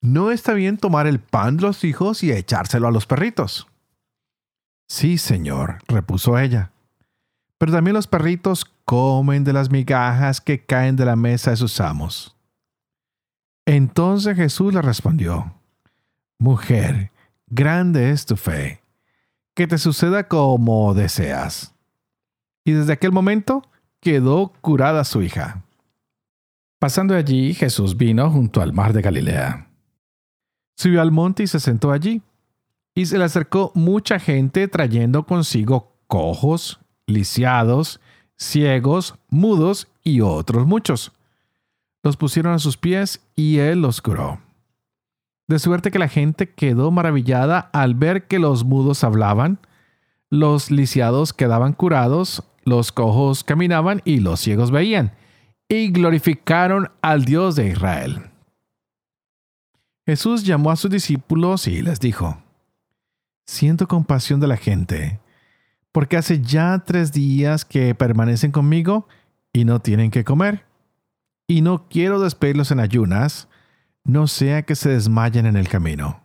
No 0.01 0.31
está 0.31 0.55
bien 0.55 0.79
tomar 0.79 1.07
el 1.07 1.21
pan 1.21 1.59
de 1.59 1.63
los 1.65 1.85
hijos 1.85 2.23
y 2.23 2.33
echárselo 2.33 2.89
a 2.89 2.91
los 2.91 3.05
perritos. 3.05 3.69
Sí, 4.89 5.19
Señor, 5.19 5.79
repuso 5.89 6.39
ella. 6.39 6.73
Pero 7.59 7.73
también 7.73 7.95
los 7.95 8.07
perritos 8.07 8.65
comen 8.85 9.45
de 9.45 9.53
las 9.53 9.71
migajas 9.71 10.41
que 10.41 10.65
caen 10.65 10.97
de 10.97 11.05
la 11.05 11.17
mesa 11.17 11.51
de 11.51 11.57
sus 11.57 11.81
amos. 11.81 12.37
Entonces 13.65 14.37
Jesús 14.37 14.75
le 14.75 14.83
respondió, 14.83 15.55
Mujer, 16.39 17.13
grande 17.47 18.11
es 18.11 18.27
tu 18.27 18.37
fe 18.37 18.83
que 19.55 19.67
te 19.67 19.79
suceda 19.79 20.29
como 20.29 20.95
deseas. 20.95 21.75
Y 22.65 22.73
desde 22.73 22.95
aquel 22.95 23.13
momento 23.13 23.63
quedó 24.01 24.53
curada 24.61 25.05
su 25.05 25.23
hija. 25.23 25.63
Pasando 26.79 27.15
allí, 27.15 27.55
Jesús 27.55 27.97
vino 27.97 28.31
junto 28.31 28.61
al 28.61 28.73
mar 28.73 28.93
de 28.93 29.03
Galilea. 29.03 29.69
Subió 30.77 31.01
al 31.01 31.13
monte 31.13 31.45
y 31.45 31.47
se 31.47 31.61
sentó 31.61 31.93
allí. 31.93 32.23
Y 32.95 33.07
se 33.07 33.19
le 33.19 33.25
acercó 33.25 33.73
mucha 33.75 34.19
gente 34.19 34.69
trayendo 34.69 35.25
consigo 35.25 35.93
cojos, 36.07 36.81
lisiados, 37.07 38.01
ciegos, 38.37 39.17
mudos 39.29 39.89
y 40.05 40.21
otros 40.21 40.67
muchos. 40.67 41.13
Los 42.03 42.17
pusieron 42.17 42.53
a 42.53 42.59
sus 42.59 42.77
pies 42.77 43.21
y 43.35 43.59
él 43.59 43.81
los 43.81 44.03
curó. 44.03 44.41
De 45.49 45.59
suerte 45.59 45.91
que 45.91 45.99
la 45.99 46.09
gente 46.09 46.51
quedó 46.51 46.91
maravillada 46.91 47.59
al 47.73 47.95
ver 47.95 48.27
que 48.27 48.39
los 48.39 48.65
mudos 48.65 49.05
hablaban, 49.05 49.59
los 50.31 50.71
lisiados 50.71 51.33
quedaban 51.33 51.73
curados, 51.73 52.43
los 52.65 52.93
cojos 52.93 53.45
caminaban 53.45 54.03
y 54.05 54.21
los 54.21 54.41
ciegos 54.41 54.71
veían, 54.71 55.13
y 55.69 55.91
glorificaron 55.91 56.91
al 57.03 57.25
Dios 57.25 57.57
de 57.57 57.69
Israel. 57.69 58.31
Jesús 60.07 60.45
llamó 60.45 60.71
a 60.71 60.77
sus 60.77 60.91
discípulos 60.91 61.67
y 61.69 61.83
les 61.83 62.01
dijo, 62.01 62.42
Siento 63.47 63.89
compasión 63.89 64.41
de 64.41 64.47
la 64.47 64.57
gente, 64.57 65.21
porque 65.91 66.17
hace 66.17 66.41
ya 66.41 66.83
tres 66.87 67.13
días 67.13 67.65
que 67.65 67.95
permanecen 67.95 68.53
conmigo 68.53 69.09
y 69.53 69.65
no 69.65 69.81
tienen 69.81 70.11
que 70.11 70.25
comer, 70.25 70.65
y 71.47 71.61
no 71.61 71.89
quiero 71.89 72.21
despedirlos 72.21 72.71
en 72.71 72.81
ayunas, 72.81 73.49
no 74.05 74.27
sea 74.27 74.63
que 74.63 74.75
se 74.75 74.91
desmayen 74.91 75.47
en 75.47 75.57
el 75.57 75.69
camino. 75.69 76.23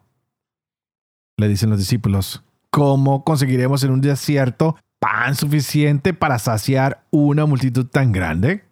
Le 1.37 1.47
dicen 1.47 1.69
los 1.69 1.79
discípulos, 1.79 2.43
¿cómo 2.69 3.23
conseguiremos 3.23 3.83
en 3.83 3.91
un 3.91 4.01
desierto 4.01 4.77
pan 4.99 5.35
suficiente 5.35 6.13
para 6.13 6.39
saciar 6.39 7.05
una 7.11 7.45
multitud 7.45 7.85
tan 7.85 8.11
grande? 8.11 8.63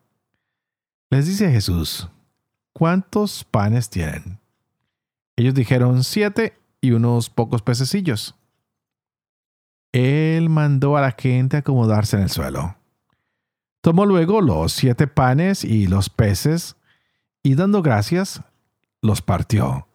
Les 1.09 1.27
dice 1.27 1.51
Jesús, 1.51 2.09
¿cuántos 2.73 3.43
panes 3.43 3.89
tienen? 3.89 4.39
Ellos 5.35 5.53
dijeron 5.53 6.03
siete 6.03 6.57
y 6.85 6.91
unos 6.91 7.29
pocos 7.29 7.61
pececillos. 7.61 8.35
Él 9.91 10.49
mandó 10.49 10.97
a 10.97 11.01
la 11.01 11.11
gente 11.11 11.57
acomodarse 11.57 12.17
en 12.17 12.23
el 12.23 12.29
suelo. 12.29 12.75
Tomó 13.81 14.05
luego 14.05 14.41
los 14.41 14.73
siete 14.73 15.07
panes 15.07 15.63
y 15.63 15.87
los 15.87 16.09
peces, 16.09 16.75
y 17.43 17.55
dando 17.55 17.81
gracias, 17.81 18.41
los 19.01 19.21
partió 19.21 19.87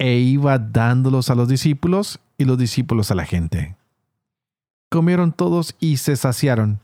e 0.00 0.16
iba 0.16 0.58
dándolos 0.58 1.28
a 1.28 1.34
los 1.34 1.46
discípulos 1.46 2.20
y 2.38 2.46
los 2.46 2.56
discípulos 2.56 3.10
a 3.10 3.14
la 3.14 3.26
gente. 3.26 3.76
Comieron 4.88 5.32
todos 5.32 5.76
y 5.78 5.98
se 5.98 6.16
saciaron, 6.16 6.80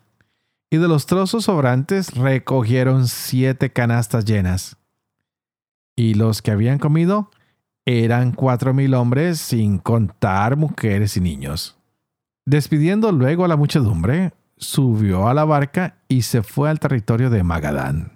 y 0.68 0.76
de 0.76 0.86
los 0.86 1.06
trozos 1.06 1.46
sobrantes 1.46 2.14
recogieron 2.14 3.08
siete 3.08 3.72
canastas 3.72 4.26
llenas. 4.26 4.76
Y 5.96 6.12
los 6.12 6.42
que 6.42 6.50
habían 6.50 6.78
comido 6.78 7.30
eran 7.86 8.32
cuatro 8.32 8.74
mil 8.74 8.94
hombres, 8.94 9.38
sin 9.40 9.78
contar 9.78 10.56
mujeres 10.56 11.16
y 11.16 11.20
niños. 11.20 11.78
Despidiendo 12.44 13.12
luego 13.12 13.44
a 13.44 13.48
la 13.48 13.56
muchedumbre, 13.56 14.34
subió 14.56 15.28
a 15.28 15.34
la 15.34 15.44
barca 15.44 15.98
y 16.08 16.22
se 16.22 16.42
fue 16.42 16.68
al 16.68 16.80
territorio 16.80 17.30
de 17.30 17.44
Magadán. 17.44 18.12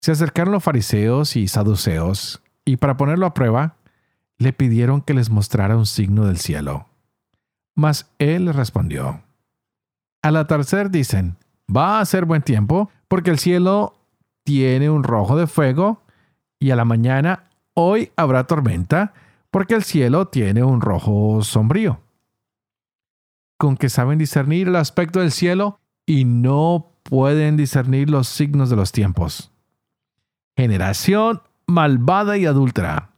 Se 0.00 0.12
acercaron 0.12 0.52
los 0.52 0.62
fariseos 0.62 1.36
y 1.36 1.48
saduceos, 1.48 2.42
y 2.64 2.76
para 2.76 2.96
ponerlo 2.96 3.26
a 3.26 3.34
prueba, 3.34 3.76
le 4.38 4.52
pidieron 4.52 5.00
que 5.00 5.14
les 5.14 5.30
mostrara 5.30 5.76
un 5.76 5.86
signo 5.86 6.26
del 6.26 6.38
cielo. 6.38 6.86
Mas 7.74 8.10
él 8.18 8.52
respondió, 8.52 9.22
Al 10.22 10.36
atardecer 10.36 10.90
dicen, 10.90 11.36
va 11.74 12.00
a 12.00 12.04
ser 12.04 12.24
buen 12.24 12.42
tiempo, 12.42 12.90
porque 13.08 13.30
el 13.30 13.38
cielo 13.38 13.94
tiene 14.44 14.90
un 14.90 15.04
rojo 15.04 15.36
de 15.36 15.46
fuego, 15.46 16.02
y 16.60 16.70
a 16.70 16.76
la 16.76 16.84
mañana, 16.84 17.47
hoy 17.78 18.12
habrá 18.16 18.44
tormenta, 18.46 19.14
porque 19.50 19.74
el 19.74 19.82
cielo 19.82 20.28
tiene 20.28 20.64
un 20.64 20.80
rojo 20.80 21.42
sombrío. 21.42 22.00
Con 23.56 23.76
que 23.76 23.88
saben 23.88 24.18
discernir 24.18 24.68
el 24.68 24.76
aspecto 24.76 25.20
del 25.20 25.32
cielo 25.32 25.80
y 26.06 26.24
no 26.24 26.92
pueden 27.02 27.56
discernir 27.56 28.10
los 28.10 28.28
signos 28.28 28.70
de 28.70 28.76
los 28.76 28.92
tiempos 28.92 29.52
generación 30.58 31.40
malvada 31.68 32.36
y 32.36 32.44
adúltera. 32.44 33.12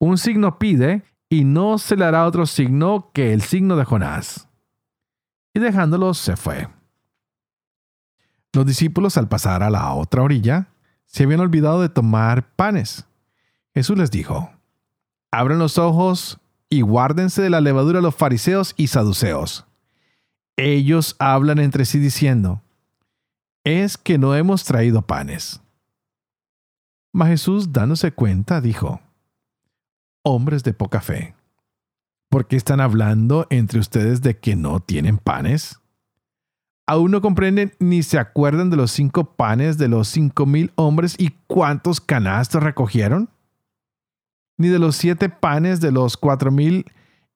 Un 0.00 0.18
signo 0.18 0.58
pide 0.58 1.04
y 1.28 1.44
no 1.44 1.78
se 1.78 1.94
le 1.94 2.04
hará 2.04 2.26
otro 2.26 2.46
signo 2.46 3.12
que 3.14 3.32
el 3.32 3.42
signo 3.42 3.76
de 3.76 3.84
Jonás. 3.84 4.48
Y 5.54 5.60
dejándolos 5.60 6.18
se 6.18 6.36
fue. 6.36 6.66
Los 8.52 8.66
discípulos 8.66 9.16
al 9.16 9.28
pasar 9.28 9.62
a 9.62 9.70
la 9.70 9.94
otra 9.94 10.22
orilla 10.22 10.66
se 11.04 11.22
habían 11.22 11.38
olvidado 11.38 11.80
de 11.80 11.90
tomar 11.90 12.50
panes. 12.56 13.06
Jesús 13.78 13.96
les 13.96 14.10
dijo, 14.10 14.50
abran 15.30 15.60
los 15.60 15.78
ojos 15.78 16.40
y 16.68 16.80
guárdense 16.80 17.42
de 17.42 17.48
la 17.48 17.60
levadura 17.60 18.00
los 18.00 18.12
fariseos 18.12 18.74
y 18.76 18.88
saduceos. 18.88 19.66
Ellos 20.56 21.14
hablan 21.20 21.60
entre 21.60 21.84
sí 21.84 22.00
diciendo, 22.00 22.60
es 23.62 23.96
que 23.96 24.18
no 24.18 24.34
hemos 24.34 24.64
traído 24.64 25.02
panes. 25.02 25.60
Mas 27.12 27.28
Jesús, 27.28 27.72
dándose 27.72 28.10
cuenta, 28.10 28.60
dijo, 28.60 29.00
Hombres 30.24 30.64
de 30.64 30.74
poca 30.74 31.00
fe, 31.00 31.36
¿por 32.28 32.48
qué 32.48 32.56
están 32.56 32.80
hablando 32.80 33.46
entre 33.48 33.78
ustedes 33.78 34.22
de 34.22 34.40
que 34.40 34.56
no 34.56 34.80
tienen 34.80 35.18
panes? 35.18 35.78
¿Aún 36.84 37.12
no 37.12 37.20
comprenden 37.20 37.74
ni 37.78 38.02
se 38.02 38.18
acuerdan 38.18 38.70
de 38.70 38.76
los 38.76 38.90
cinco 38.90 39.36
panes 39.36 39.78
de 39.78 39.86
los 39.86 40.08
cinco 40.08 40.46
mil 40.46 40.72
hombres 40.74 41.14
y 41.16 41.36
cuántos 41.46 42.00
canastos 42.00 42.60
recogieron? 42.60 43.30
¿Ni 44.58 44.68
de 44.68 44.78
los 44.78 44.96
siete 44.96 45.28
panes 45.28 45.80
de 45.80 45.92
los 45.92 46.16
cuatro 46.16 46.50
mil 46.50 46.84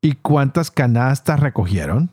y 0.00 0.12
cuántas 0.14 0.70
canastas 0.70 1.40
recogieron? 1.40 2.10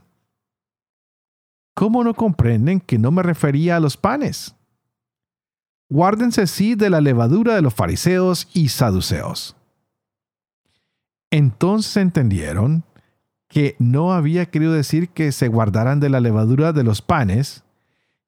¿Cómo 1.74 2.04
no 2.04 2.14
comprenden 2.14 2.80
que 2.80 3.00
no 3.00 3.12
me 3.12 3.24
refería 3.24 3.78
a 3.78 3.80
los 3.80 3.98
panes? 3.98 4.56
Guárdense 5.90 6.46
sí 6.46 6.76
de 6.76 6.92
la 6.92 7.02
levadura 7.02 7.56
de 7.56 7.64
los 7.64 7.74
fariseos 7.74 8.48
y 8.54 8.70
saduceos. 8.70 9.56
Entonces 11.32 11.98
entendieron 11.98 12.84
que 13.48 13.76
no 13.80 14.14
había 14.14 14.46
querido 14.46 14.74
decir 14.74 15.10
que 15.10 15.32
se 15.32 15.48
guardaran 15.48 16.00
de 16.00 16.10
la 16.10 16.20
levadura 16.20 16.72
de 16.72 16.84
los 16.84 17.02
panes, 17.02 17.64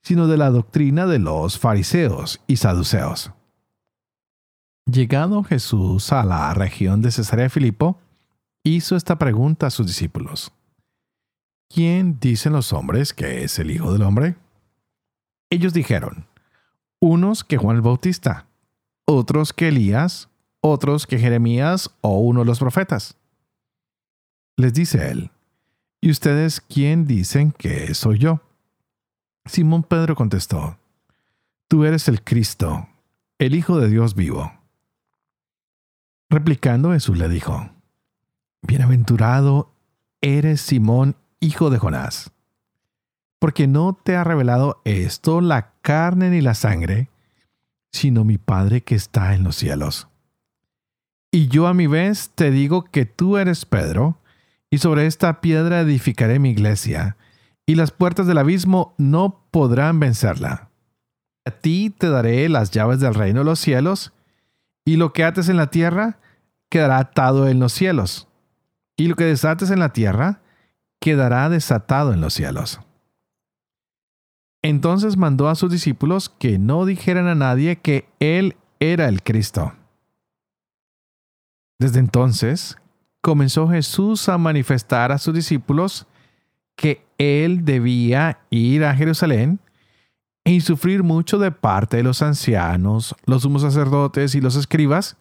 sino 0.01 0.27
de 0.27 0.37
la 0.37 0.49
doctrina 0.49 1.05
de 1.05 1.19
los 1.19 1.59
fariseos 1.59 2.41
y 2.47 2.57
saduceos. 2.57 3.31
Llegado 4.85 5.43
Jesús 5.43 6.11
a 6.11 6.23
la 6.23 6.53
región 6.53 7.01
de 7.01 7.11
Cesarea 7.11 7.49
Filipo, 7.49 7.99
hizo 8.63 8.95
esta 8.95 9.17
pregunta 9.17 9.67
a 9.67 9.71
sus 9.71 9.87
discípulos. 9.87 10.51
¿Quién 11.69 12.19
dicen 12.19 12.53
los 12.53 12.73
hombres 12.73 13.13
que 13.13 13.43
es 13.43 13.59
el 13.59 13.71
Hijo 13.71 13.93
del 13.93 14.01
Hombre? 14.01 14.35
Ellos 15.49 15.73
dijeron, 15.73 16.27
unos 16.99 17.43
que 17.43 17.57
Juan 17.57 17.77
el 17.77 17.81
Bautista, 17.81 18.47
otros 19.05 19.53
que 19.53 19.69
Elías, 19.69 20.29
otros 20.61 21.07
que 21.07 21.19
Jeremías 21.19 21.91
o 22.01 22.19
uno 22.19 22.41
de 22.41 22.45
los 22.45 22.59
profetas. 22.59 23.17
Les 24.57 24.73
dice 24.73 25.09
él, 25.09 25.31
¿y 26.01 26.11
ustedes 26.11 26.61
quién 26.61 27.05
dicen 27.05 27.51
que 27.51 27.93
soy 27.93 28.19
yo? 28.19 28.41
Simón 29.45 29.83
Pedro 29.83 30.15
contestó, 30.15 30.77
Tú 31.67 31.85
eres 31.85 32.07
el 32.07 32.23
Cristo, 32.23 32.87
el 33.39 33.55
Hijo 33.55 33.79
de 33.79 33.89
Dios 33.89 34.13
vivo. 34.13 34.60
Replicando 36.31 36.93
Jesús 36.93 37.17
le 37.17 37.27
dijo, 37.27 37.71
Bienaventurado 38.61 39.73
eres 40.21 40.61
Simón, 40.61 41.17
hijo 41.41 41.69
de 41.69 41.77
Jonás, 41.77 42.31
porque 43.37 43.67
no 43.67 43.99
te 44.01 44.15
ha 44.15 44.23
revelado 44.23 44.81
esto 44.85 45.41
la 45.41 45.73
carne 45.81 46.29
ni 46.29 46.39
la 46.39 46.53
sangre, 46.53 47.09
sino 47.91 48.23
mi 48.23 48.37
Padre 48.37 48.79
que 48.79 48.95
está 48.95 49.35
en 49.35 49.43
los 49.43 49.57
cielos. 49.57 50.07
Y 51.31 51.49
yo 51.49 51.67
a 51.67 51.73
mi 51.73 51.87
vez 51.87 52.31
te 52.33 52.49
digo 52.49 52.85
que 52.85 53.05
tú 53.05 53.35
eres 53.35 53.65
Pedro, 53.65 54.17
y 54.69 54.77
sobre 54.77 55.07
esta 55.07 55.41
piedra 55.41 55.81
edificaré 55.81 56.39
mi 56.39 56.51
iglesia, 56.51 57.17
y 57.65 57.75
las 57.75 57.91
puertas 57.91 58.25
del 58.25 58.37
abismo 58.37 58.95
no 58.97 59.43
podrán 59.51 59.99
vencerla. 59.99 60.69
A 61.43 61.51
ti 61.51 61.89
te 61.89 62.09
daré 62.09 62.47
las 62.47 62.71
llaves 62.71 63.01
del 63.01 63.15
reino 63.15 63.39
de 63.39 63.45
los 63.45 63.59
cielos, 63.59 64.13
y 64.85 64.97
lo 64.97 65.13
que 65.13 65.23
ates 65.23 65.49
en 65.49 65.57
la 65.57 65.67
tierra 65.67 66.19
quedará 66.69 66.99
atado 66.99 67.47
en 67.47 67.59
los 67.59 67.73
cielos 67.73 68.27
y 68.97 69.07
lo 69.07 69.15
que 69.15 69.25
desates 69.25 69.71
en 69.71 69.79
la 69.79 69.93
tierra 69.93 70.41
quedará 70.99 71.49
desatado 71.49 72.13
en 72.13 72.21
los 72.21 72.33
cielos. 72.33 72.79
Entonces 74.61 75.17
mandó 75.17 75.49
a 75.49 75.55
sus 75.55 75.71
discípulos 75.71 76.29
que 76.29 76.59
no 76.59 76.85
dijeran 76.85 77.27
a 77.27 77.35
nadie 77.35 77.77
que 77.77 78.07
Él 78.19 78.55
era 78.79 79.07
el 79.07 79.23
Cristo. 79.23 79.73
Desde 81.79 81.99
entonces 81.99 82.77
comenzó 83.21 83.67
Jesús 83.67 84.29
a 84.29 84.37
manifestar 84.37 85.11
a 85.11 85.17
sus 85.17 85.33
discípulos 85.33 86.05
que 86.75 87.03
Él 87.17 87.65
debía 87.65 88.39
ir 88.51 88.85
a 88.85 88.95
Jerusalén 88.95 89.59
y 90.43 90.61
sufrir 90.61 91.03
mucho 91.03 91.37
de 91.37 91.51
parte 91.51 91.97
de 91.97 92.03
los 92.03 92.21
ancianos, 92.21 93.15
los 93.25 93.43
sumos 93.43 93.61
sacerdotes 93.61 94.35
y 94.35 94.41
los 94.41 94.55
escribas, 94.55 95.17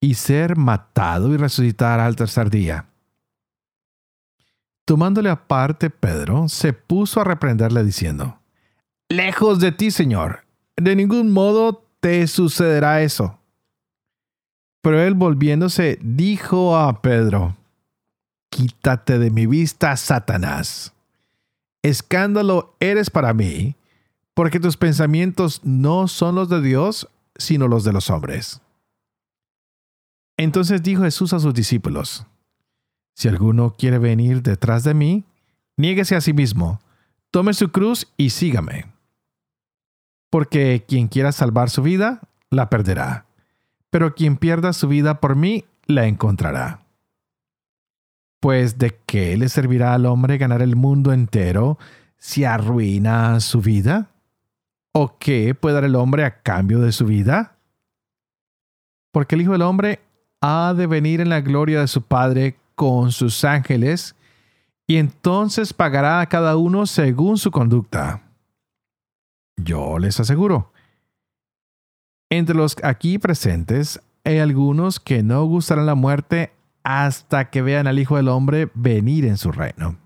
y 0.00 0.14
ser 0.14 0.56
matado 0.56 1.32
y 1.32 1.36
resucitar 1.36 2.00
al 2.00 2.16
tercer 2.16 2.50
día. 2.50 2.86
Tomándole 4.84 5.30
aparte 5.30 5.90
Pedro, 5.90 6.48
se 6.48 6.72
puso 6.72 7.20
a 7.20 7.24
reprenderle 7.24 7.84
diciendo, 7.84 8.40
Lejos 9.08 9.60
de 9.60 9.70
ti, 9.70 9.90
Señor, 9.90 10.44
de 10.76 10.96
ningún 10.96 11.30
modo 11.30 11.86
te 12.00 12.26
sucederá 12.26 13.02
eso. 13.02 13.38
Pero 14.82 15.00
él 15.00 15.14
volviéndose 15.14 15.98
dijo 16.02 16.76
a 16.76 17.00
Pedro, 17.00 17.56
Quítate 18.50 19.18
de 19.18 19.30
mi 19.30 19.46
vista, 19.46 19.96
Satanás. 19.96 20.92
Escándalo 21.82 22.76
eres 22.80 23.08
para 23.08 23.32
mí, 23.32 23.76
porque 24.34 24.60
tus 24.60 24.76
pensamientos 24.76 25.60
no 25.64 26.08
son 26.08 26.34
los 26.34 26.48
de 26.48 26.62
Dios, 26.62 27.08
sino 27.36 27.68
los 27.68 27.84
de 27.84 27.92
los 27.92 28.10
hombres. 28.10 28.60
Entonces 30.36 30.82
dijo 30.82 31.02
Jesús 31.02 31.32
a 31.32 31.40
sus 31.40 31.54
discípulos, 31.54 32.26
Si 33.14 33.28
alguno 33.28 33.74
quiere 33.76 33.98
venir 33.98 34.42
detrás 34.42 34.84
de 34.84 34.94
mí, 34.94 35.24
niéguese 35.76 36.16
a 36.16 36.20
sí 36.20 36.32
mismo, 36.32 36.80
tome 37.30 37.54
su 37.54 37.70
cruz 37.70 38.10
y 38.16 38.30
sígame. 38.30 38.86
Porque 40.30 40.84
quien 40.88 41.08
quiera 41.08 41.32
salvar 41.32 41.68
su 41.68 41.82
vida, 41.82 42.20
la 42.50 42.70
perderá, 42.70 43.26
pero 43.90 44.14
quien 44.14 44.36
pierda 44.36 44.72
su 44.72 44.88
vida 44.88 45.20
por 45.20 45.36
mí, 45.36 45.64
la 45.86 46.06
encontrará. 46.06 46.80
Pues 48.40 48.78
de 48.78 48.98
qué 49.06 49.36
le 49.36 49.48
servirá 49.48 49.94
al 49.94 50.06
hombre 50.06 50.38
ganar 50.38 50.62
el 50.62 50.74
mundo 50.74 51.12
entero 51.12 51.78
si 52.18 52.44
arruina 52.44 53.38
su 53.40 53.60
vida? 53.60 54.11
¿O 54.94 55.16
qué 55.18 55.54
puede 55.54 55.74
dar 55.74 55.84
el 55.84 55.96
hombre 55.96 56.24
a 56.24 56.42
cambio 56.42 56.80
de 56.80 56.92
su 56.92 57.06
vida? 57.06 57.56
Porque 59.10 59.34
el 59.34 59.42
Hijo 59.42 59.52
del 59.52 59.62
Hombre 59.62 60.00
ha 60.40 60.74
de 60.74 60.86
venir 60.86 61.20
en 61.20 61.30
la 61.30 61.40
gloria 61.40 61.80
de 61.80 61.88
su 61.88 62.02
Padre 62.02 62.56
con 62.74 63.12
sus 63.12 63.44
ángeles, 63.44 64.16
y 64.86 64.96
entonces 64.96 65.72
pagará 65.72 66.20
a 66.20 66.28
cada 66.28 66.56
uno 66.56 66.86
según 66.86 67.38
su 67.38 67.50
conducta. 67.50 68.22
Yo 69.56 69.98
les 69.98 70.18
aseguro, 70.18 70.72
entre 72.30 72.54
los 72.54 72.76
aquí 72.82 73.18
presentes 73.18 74.00
hay 74.24 74.38
algunos 74.38 75.00
que 75.00 75.22
no 75.22 75.44
gustarán 75.44 75.86
la 75.86 75.94
muerte 75.94 76.52
hasta 76.82 77.50
que 77.50 77.62
vean 77.62 77.86
al 77.86 77.98
Hijo 77.98 78.16
del 78.16 78.28
Hombre 78.28 78.70
venir 78.74 79.24
en 79.24 79.36
su 79.36 79.52
reino. 79.52 80.01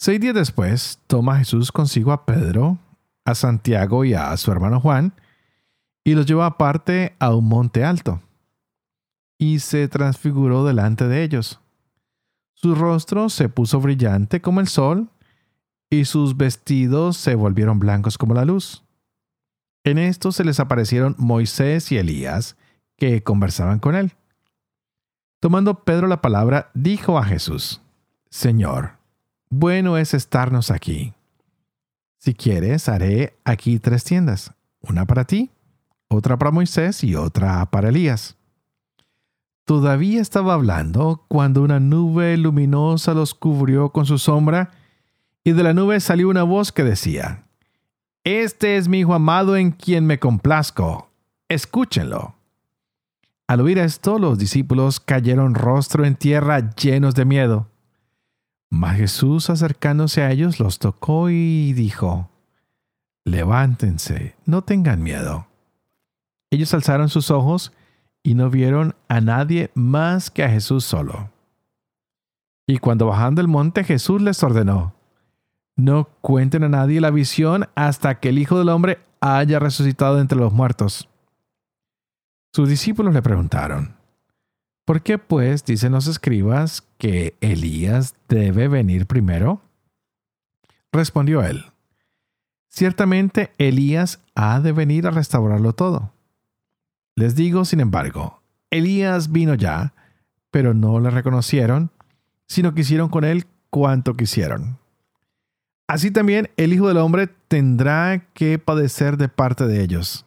Seis 0.00 0.20
días 0.20 0.34
después, 0.34 1.00
toma 1.08 1.38
Jesús 1.38 1.72
consigo 1.72 2.12
a 2.12 2.24
Pedro, 2.24 2.78
a 3.24 3.34
Santiago 3.34 4.04
y 4.04 4.14
a 4.14 4.36
su 4.36 4.52
hermano 4.52 4.80
Juan, 4.80 5.12
y 6.04 6.14
los 6.14 6.24
llevó 6.24 6.44
aparte 6.44 7.16
a 7.18 7.34
un 7.34 7.48
monte 7.48 7.84
alto, 7.84 8.22
y 9.38 9.58
se 9.58 9.88
transfiguró 9.88 10.64
delante 10.64 11.08
de 11.08 11.24
ellos. 11.24 11.60
Su 12.54 12.76
rostro 12.76 13.28
se 13.28 13.48
puso 13.48 13.80
brillante 13.80 14.40
como 14.40 14.60
el 14.60 14.68
sol, 14.68 15.10
y 15.90 16.04
sus 16.04 16.36
vestidos 16.36 17.16
se 17.16 17.34
volvieron 17.34 17.80
blancos 17.80 18.18
como 18.18 18.34
la 18.34 18.44
luz. 18.44 18.84
En 19.82 19.98
esto 19.98 20.30
se 20.30 20.44
les 20.44 20.60
aparecieron 20.60 21.16
Moisés 21.18 21.90
y 21.90 21.98
Elías, 21.98 22.56
que 22.96 23.24
conversaban 23.24 23.80
con 23.80 23.96
él. 23.96 24.12
Tomando 25.40 25.82
Pedro 25.82 26.06
la 26.06 26.22
palabra, 26.22 26.70
dijo 26.72 27.18
a 27.18 27.24
Jesús, 27.24 27.80
Señor, 28.30 28.97
bueno 29.50 29.96
es 29.96 30.14
estarnos 30.14 30.70
aquí. 30.70 31.14
Si 32.18 32.34
quieres, 32.34 32.88
haré 32.88 33.38
aquí 33.44 33.78
tres 33.78 34.04
tiendas, 34.04 34.52
una 34.80 35.06
para 35.06 35.24
ti, 35.24 35.50
otra 36.08 36.36
para 36.36 36.50
Moisés 36.50 37.04
y 37.04 37.14
otra 37.14 37.66
para 37.66 37.90
Elías. 37.90 38.36
Todavía 39.64 40.20
estaba 40.20 40.54
hablando 40.54 41.24
cuando 41.28 41.62
una 41.62 41.78
nube 41.78 42.36
luminosa 42.36 43.14
los 43.14 43.34
cubrió 43.34 43.90
con 43.90 44.06
su 44.06 44.18
sombra 44.18 44.70
y 45.44 45.52
de 45.52 45.62
la 45.62 45.74
nube 45.74 46.00
salió 46.00 46.28
una 46.28 46.42
voz 46.42 46.72
que 46.72 46.84
decía, 46.84 47.44
Este 48.24 48.76
es 48.76 48.88
mi 48.88 49.00
Hijo 49.00 49.14
amado 49.14 49.56
en 49.56 49.70
quien 49.70 50.06
me 50.06 50.18
complazco, 50.18 51.10
escúchenlo. 51.48 52.34
Al 53.46 53.60
oír 53.60 53.78
esto, 53.78 54.18
los 54.18 54.38
discípulos 54.38 55.00
cayeron 55.00 55.54
rostro 55.54 56.04
en 56.04 56.16
tierra 56.16 56.74
llenos 56.74 57.14
de 57.14 57.24
miedo. 57.24 57.67
Mas 58.70 58.96
Jesús 58.96 59.50
acercándose 59.50 60.22
a 60.22 60.30
ellos 60.30 60.60
los 60.60 60.78
tocó 60.78 61.30
y 61.30 61.72
dijo, 61.72 62.30
Levántense, 63.24 64.36
no 64.46 64.62
tengan 64.62 65.02
miedo. 65.02 65.46
Ellos 66.50 66.72
alzaron 66.74 67.08
sus 67.08 67.30
ojos 67.30 67.72
y 68.22 68.34
no 68.34 68.50
vieron 68.50 68.94
a 69.08 69.20
nadie 69.20 69.70
más 69.74 70.30
que 70.30 70.44
a 70.44 70.50
Jesús 70.50 70.84
solo. 70.84 71.30
Y 72.66 72.78
cuando 72.78 73.06
bajando 73.06 73.40
el 73.40 73.48
monte 73.48 73.84
Jesús 73.84 74.20
les 74.20 74.42
ordenó, 74.42 74.94
no 75.76 76.08
cuenten 76.20 76.64
a 76.64 76.68
nadie 76.68 77.00
la 77.00 77.10
visión 77.10 77.68
hasta 77.74 78.18
que 78.18 78.30
el 78.30 78.38
Hijo 78.38 78.58
del 78.58 78.68
Hombre 78.68 78.98
haya 79.20 79.58
resucitado 79.58 80.20
entre 80.20 80.38
los 80.38 80.52
muertos. 80.52 81.08
Sus 82.52 82.68
discípulos 82.68 83.14
le 83.14 83.22
preguntaron, 83.22 83.97
¿por 84.88 85.02
qué 85.02 85.18
pues 85.18 85.66
dicen 85.66 85.92
los 85.92 86.06
escribas 86.06 86.82
que 86.96 87.36
Elías 87.42 88.14
debe 88.26 88.68
venir 88.68 89.04
primero? 89.04 89.60
Respondió 90.92 91.42
él, 91.42 91.66
ciertamente 92.70 93.52
Elías 93.58 94.20
ha 94.34 94.60
de 94.60 94.72
venir 94.72 95.06
a 95.06 95.10
restaurarlo 95.10 95.74
todo. 95.74 96.14
Les 97.16 97.34
digo, 97.34 97.66
sin 97.66 97.80
embargo, 97.80 98.40
Elías 98.70 99.30
vino 99.30 99.54
ya, 99.54 99.92
pero 100.50 100.72
no 100.72 101.00
le 101.00 101.10
reconocieron, 101.10 101.90
sino 102.46 102.72
que 102.72 102.80
hicieron 102.80 103.10
con 103.10 103.24
él 103.24 103.44
cuanto 103.68 104.16
quisieron. 104.16 104.78
Así 105.86 106.10
también 106.10 106.48
el 106.56 106.72
Hijo 106.72 106.88
del 106.88 106.96
Hombre 106.96 107.28
tendrá 107.48 108.24
que 108.32 108.58
padecer 108.58 109.18
de 109.18 109.28
parte 109.28 109.66
de 109.66 109.82
ellos. 109.82 110.24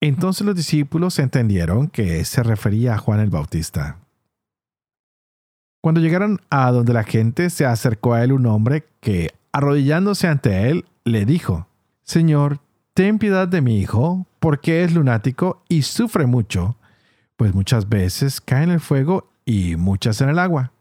Entonces 0.00 0.46
los 0.46 0.56
discípulos 0.56 1.18
entendieron 1.18 1.88
que 1.88 2.24
se 2.24 2.42
refería 2.42 2.94
a 2.94 2.98
Juan 2.98 3.20
el 3.20 3.28
Bautista. 3.28 3.98
Cuando 5.82 6.00
llegaron 6.00 6.40
a 6.50 6.70
donde 6.72 6.92
la 6.92 7.04
gente, 7.04 7.50
se 7.50 7.66
acercó 7.66 8.14
a 8.14 8.24
él 8.24 8.32
un 8.32 8.46
hombre 8.46 8.86
que, 9.00 9.30
arrodillándose 9.52 10.26
ante 10.26 10.70
él, 10.70 10.86
le 11.04 11.24
dijo, 11.24 11.66
Señor, 12.02 12.60
ten 12.94 13.18
piedad 13.18 13.48
de 13.48 13.60
mi 13.60 13.78
hijo, 13.78 14.26
porque 14.40 14.84
es 14.84 14.92
lunático 14.92 15.62
y 15.68 15.82
sufre 15.82 16.26
mucho, 16.26 16.76
pues 17.36 17.54
muchas 17.54 17.88
veces 17.88 18.40
cae 18.40 18.64
en 18.64 18.70
el 18.70 18.80
fuego 18.80 19.30
y 19.44 19.76
muchas 19.76 20.20
en 20.20 20.30
el 20.30 20.38
agua. 20.38 20.72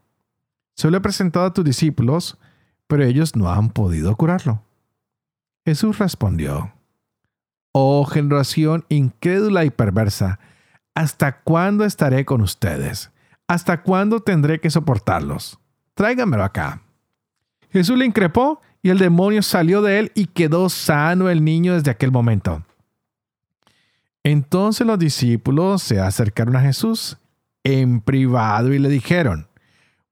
Se 0.76 0.90
lo 0.90 0.98
he 0.98 1.02
presentado 1.02 1.46
a 1.46 1.54
tus 1.54 1.66
discípulos, 1.66 2.38
pero 2.88 3.04
ellos 3.04 3.36
no 3.36 3.50
han 3.50 3.70
podido 3.70 4.16
curarlo. 4.16 4.64
Jesús 5.66 5.98
respondió, 6.00 6.74
Oh 7.72 8.06
generación 8.06 8.86
incrédula 8.90 9.66
y 9.66 9.70
perversa, 9.70 10.40
¿hasta 10.96 11.42
cuándo 11.42 11.86
estaré 11.86 12.26
con 12.26 12.42
ustedes? 12.42 13.12
¿Hasta 13.48 13.82
cuándo 13.82 14.20
tendré 14.20 14.60
que 14.60 14.70
soportarlos? 14.70 15.60
Tráigamelo 15.94 16.44
acá. 16.44 16.82
Jesús 17.72 17.98
le 17.98 18.06
increpó 18.06 18.62
y 18.82 18.90
el 18.90 18.98
demonio 18.98 19.42
salió 19.42 19.82
de 19.82 20.00
él 20.00 20.12
y 20.16 20.28
quedó 20.28 20.70
sano 20.70 21.30
el 21.30 21.44
niño 21.44 21.74
desde 21.74 21.92
aquel 21.92 22.12
momento. 22.12 22.64
Entonces 24.24 24.86
los 24.86 25.00
discípulos 25.00 25.82
se 25.82 26.00
acercaron 26.00 26.56
a 26.56 26.62
Jesús 26.62 27.18
en 27.64 28.02
privado 28.02 28.74
y 28.74 28.80
le 28.80 28.90
dijeron, 28.90 29.48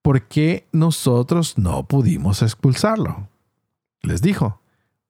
¿por 0.02 0.28
qué 0.28 0.68
nosotros 0.72 1.58
no 1.58 1.88
pudimos 1.88 2.42
expulsarlo? 2.42 3.30
Les 4.02 4.22
dijo, 4.22 4.62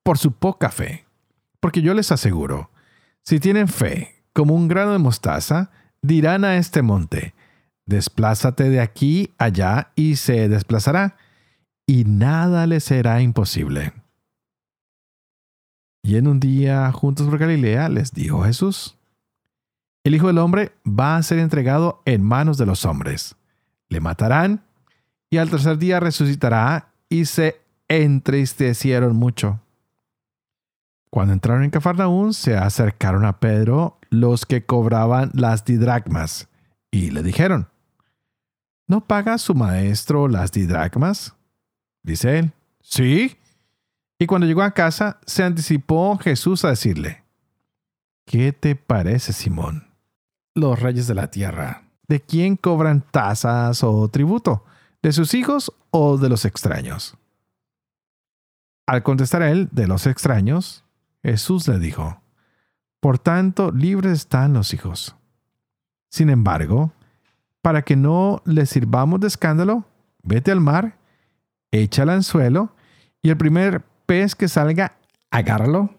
por 0.04 0.18
su 0.18 0.32
poca 0.34 0.70
fe, 0.70 1.07
porque 1.68 1.82
yo 1.82 1.94
les 1.94 2.14
aseguro, 2.14 2.72
si 3.24 3.42
tienen 3.42 3.68
fe 3.68 4.24
como 4.32 4.56
un 4.56 4.70
grano 4.70 4.94
de 4.94 5.00
mostaza, 5.00 5.70
dirán 6.02 6.46
a 6.46 6.56
este 6.56 6.82
monte, 6.82 7.34
Desplázate 7.86 8.70
de 8.70 8.80
aquí 8.80 9.34
allá 9.38 9.92
y 9.94 10.16
se 10.16 10.48
desplazará, 10.48 11.18
y 11.86 12.06
nada 12.06 12.68
le 12.68 12.80
será 12.80 13.20
imposible. 13.20 13.92
Y 16.04 16.16
en 16.16 16.28
un 16.28 16.40
día, 16.40 16.90
juntos 16.94 17.28
por 17.28 17.38
Galilea, 17.38 17.90
les 17.90 18.14
dijo 18.14 18.46
Jesús, 18.46 18.98
El 20.06 20.16
Hijo 20.16 20.28
del 20.28 20.38
Hombre 20.38 20.72
va 20.88 21.18
a 21.18 21.24
ser 21.24 21.40
entregado 21.40 22.02
en 22.06 22.24
manos 22.24 22.58
de 22.58 22.66
los 22.66 22.86
hombres. 22.86 23.36
Le 23.90 24.00
matarán, 24.00 24.64
y 25.30 25.36
al 25.36 25.50
tercer 25.50 25.78
día 25.78 26.00
resucitará, 26.00 26.94
y 27.10 27.26
se 27.26 27.60
entristecieron 27.90 29.18
mucho. 29.18 29.60
Cuando 31.18 31.34
entraron 31.34 31.64
en 31.64 31.72
Cafarnaún, 31.72 32.32
se 32.32 32.56
acercaron 32.56 33.26
a 33.26 33.40
Pedro 33.40 33.98
los 34.12 34.46
que 34.46 34.68
cobraban 34.68 35.32
las 35.34 35.66
didracmas, 35.66 36.48
y 36.92 37.10
le 37.10 37.24
dijeron, 37.24 37.70
¿No 38.86 39.04
paga 39.04 39.40
su 39.40 39.56
maestro 39.56 40.28
las 40.28 40.52
didracmas? 40.52 41.34
Dice 42.04 42.38
él. 42.38 42.52
Sí. 42.82 43.36
Y 44.20 44.28
cuando 44.28 44.46
llegó 44.46 44.62
a 44.62 44.76
casa, 44.76 45.20
se 45.26 45.42
anticipó 45.42 46.20
Jesús 46.20 46.64
a 46.64 46.70
decirle, 46.70 47.24
¿Qué 48.28 48.54
te 48.54 48.76
parece, 48.76 49.34
Simón? 49.34 49.88
Los 50.54 50.80
reyes 50.80 51.08
de 51.08 51.16
la 51.16 51.32
tierra, 51.32 51.82
¿de 52.08 52.22
quién 52.22 52.58
cobran 52.58 53.02
tasas 53.02 53.84
o 53.84 54.08
tributo? 54.10 54.66
¿De 55.02 55.12
sus 55.12 55.34
hijos 55.34 55.74
o 55.90 56.20
de 56.20 56.30
los 56.30 56.46
extraños? 56.46 57.18
Al 58.86 59.02
contestar 59.02 59.42
él, 59.42 59.68
de 59.72 59.88
los 59.88 60.06
extraños, 60.06 60.84
Jesús 61.28 61.68
le 61.68 61.78
dijo, 61.78 62.22
Por 63.02 63.20
tanto, 63.20 63.72
libres 63.72 64.14
están 64.14 64.54
los 64.54 64.74
hijos. 64.74 65.18
Sin 66.10 66.30
embargo, 66.30 66.94
para 67.62 67.82
que 67.82 67.98
no 67.98 68.42
le 68.46 68.66
sirvamos 68.66 69.20
de 69.20 69.28
escándalo, 69.28 69.84
vete 70.24 70.52
al 70.52 70.62
mar, 70.62 70.98
echa 71.70 72.04
el 72.04 72.12
anzuelo 72.12 72.74
y 73.22 73.30
el 73.30 73.36
primer 73.36 73.84
pez 74.06 74.36
que 74.36 74.48
salga, 74.48 75.00
agárralo, 75.30 75.90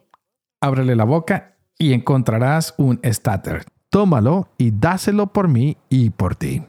ábrele 0.63 0.97
la 0.97 1.05
boca 1.05 1.57
y 1.79 1.93
encontrarás 1.93 2.75
un 2.79 2.99
estáter. 3.03 3.67
Tómalo 3.91 4.49
y 4.57 4.71
dáselo 4.71 5.27
por 5.35 5.49
mí 5.49 5.77
y 5.91 6.09
por 6.09 6.37
ti. 6.37 6.65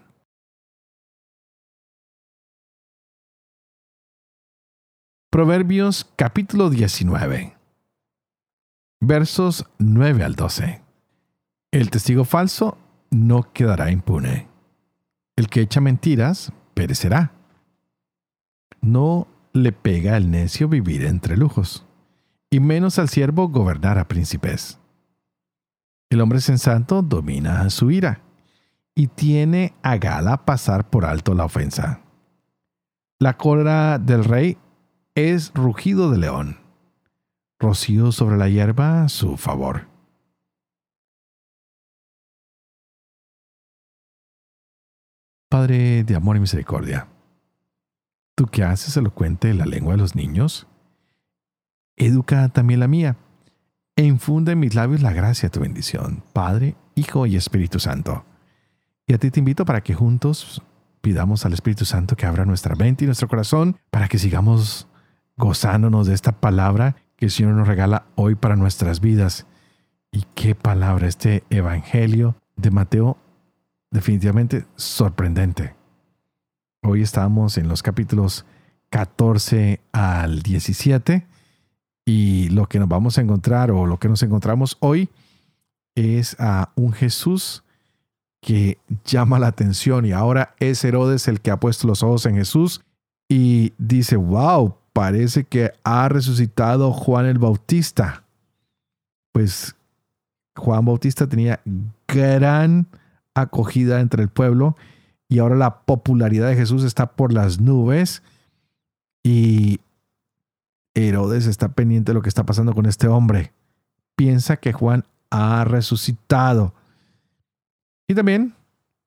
Proverbios 5.30 6.12
capítulo 6.18 6.70
19 6.70 7.59
versos 9.00 9.66
9 9.78 10.24
al 10.24 10.36
12. 10.36 10.82
El 11.72 11.90
testigo 11.90 12.26
falso 12.26 12.78
no 13.12 13.54
quedará 13.54 13.92
impune. 13.92 14.48
El 15.36 15.48
que 15.48 15.62
echa 15.62 15.80
mentiras 15.80 16.52
perecerá. 16.74 17.32
No 18.82 19.28
le 19.54 19.72
pega 19.72 20.16
al 20.16 20.30
necio 20.32 20.68
vivir 20.68 21.06
entre 21.06 21.38
lujos, 21.38 21.86
y 22.50 22.60
menos 22.60 23.00
al 23.00 23.10
siervo 23.10 23.48
gobernar 23.48 23.98
a 23.98 24.08
príncipes. 24.08 24.80
El 26.10 26.22
hombre 26.22 26.42
sensato 26.42 27.02
domina 27.02 27.70
su 27.70 27.92
ira, 27.92 28.22
y 28.96 29.08
tiene 29.08 29.74
a 29.82 29.98
gala 29.98 30.46
pasar 30.46 30.90
por 30.90 31.06
alto 31.06 31.34
la 31.34 31.46
ofensa. 31.46 32.02
La 33.18 33.38
cólera 33.38 33.98
del 33.98 34.24
rey 34.24 34.58
es 35.16 35.52
rugido 35.54 36.12
de 36.12 36.18
león, 36.18 36.59
rocío 37.60 38.12
sobre 38.12 38.38
la 38.38 38.48
hierba 38.48 39.10
su 39.10 39.38
favor. 39.38 39.88
Padre 45.50 46.04
de 46.04 46.16
amor 46.16 46.38
y 46.38 46.40
misericordia, 46.40 47.08
tú 48.36 48.46
que 48.46 48.64
haces 48.64 48.96
elocuente 48.98 49.54
la 49.54 49.66
lengua 49.66 49.94
de 49.94 49.98
los 49.98 50.16
niños, 50.16 50.68
educa 51.98 52.50
también 52.50 52.80
la 52.80 52.88
mía, 52.88 53.18
e 53.96 54.04
infunde 54.04 54.54
en 54.54 54.60
mis 54.60 54.76
labios 54.76 55.02
la 55.02 55.12
gracia 55.12 55.50
de 55.50 55.54
tu 55.54 55.60
bendición, 55.60 56.24
Padre, 56.32 56.76
Hijo 56.96 57.26
y 57.26 57.36
Espíritu 57.36 57.80
Santo. 57.80 58.24
Y 59.08 59.14
a 59.14 59.18
ti 59.18 59.32
te 59.32 59.40
invito 59.40 59.66
para 59.66 59.82
que 59.82 59.96
juntos 59.96 60.62
pidamos 61.02 61.46
al 61.46 61.54
Espíritu 61.54 61.84
Santo 61.84 62.16
que 62.16 62.26
abra 62.26 62.46
nuestra 62.46 62.76
mente 62.76 63.04
y 63.04 63.08
nuestro 63.08 63.28
corazón 63.28 63.78
para 63.90 64.08
que 64.08 64.20
sigamos 64.20 64.88
gozándonos 65.36 66.08
de 66.08 66.14
esta 66.14 66.40
palabra 66.40 66.96
que 67.20 67.26
el 67.26 67.32
Señor 67.32 67.54
nos 67.54 67.68
regala 67.68 68.06
hoy 68.16 68.36
para 68.36 68.56
nuestras 68.56 69.02
vidas. 69.02 69.46
Y 70.10 70.24
qué 70.36 70.56
palabra, 70.56 71.06
este 71.06 71.44
Evangelio 71.50 72.38
de 72.56 72.72
Mateo 72.72 73.18
definitivamente 73.92 74.66
sorprendente. 74.78 75.76
Hoy 76.82 77.02
estamos 77.02 77.58
en 77.58 77.68
los 77.68 77.84
capítulos 77.84 78.46
14 78.90 79.82
al 79.92 80.44
17 80.44 81.28
y 82.06 82.48
lo 82.52 82.68
que 82.68 82.80
nos 82.80 82.88
vamos 82.88 83.18
a 83.18 83.22
encontrar 83.22 83.70
o 83.70 83.86
lo 83.86 84.00
que 84.00 84.08
nos 84.08 84.24
encontramos 84.24 84.78
hoy 84.80 85.10
es 85.96 86.38
a 86.40 86.72
un 86.76 86.94
Jesús 86.94 87.66
que 88.40 88.78
llama 89.04 89.40
la 89.40 89.48
atención 89.48 90.06
y 90.06 90.14
ahora 90.14 90.56
es 90.62 90.86
Herodes 90.86 91.28
el 91.28 91.42
que 91.42 91.52
ha 91.52 91.60
puesto 91.60 91.86
los 91.86 92.02
ojos 92.02 92.26
en 92.26 92.36
Jesús 92.36 92.80
y 93.28 93.74
dice, 93.78 94.16
wow, 94.16 94.79
parece 95.00 95.46
que 95.46 95.72
ha 95.86 96.10
resucitado 96.10 96.92
Juan 96.92 97.26
el 97.26 97.40
Bautista. 97.40 98.26
Pues 99.32 99.74
Juan 100.58 100.84
Bautista 100.84 101.26
tenía 101.26 101.62
gran 102.06 102.86
acogida 103.34 104.02
entre 104.02 104.24
el 104.24 104.28
pueblo 104.28 104.76
y 105.30 105.40
ahora 105.40 105.56
la 105.56 105.84
popularidad 105.84 106.50
de 106.50 106.58
Jesús 106.58 106.84
está 106.84 107.14
por 107.14 107.32
las 107.32 107.62
nubes 107.62 108.24
y 109.24 109.80
Herodes 110.96 111.46
está 111.46 111.70
pendiente 111.70 112.10
de 112.12 112.16
lo 112.16 112.22
que 112.22 112.28
está 112.28 112.46
pasando 112.46 112.74
con 112.74 112.86
este 112.86 113.08
hombre. 113.08 113.54
Piensa 114.18 114.58
que 114.58 114.74
Juan 114.74 115.06
ha 115.30 115.64
resucitado. 115.64 116.74
Y 118.06 118.16
también 118.16 118.54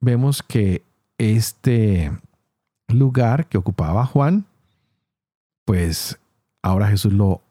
vemos 0.00 0.42
que 0.42 0.83
este 1.18 2.11
lugar 2.88 3.44
que 3.44 3.59
ocupaba 3.59 4.07
Juan, 4.07 4.46
pues 5.64 6.18
ahora 6.62 6.88
Jesús 6.88 7.12
lo 7.12 7.42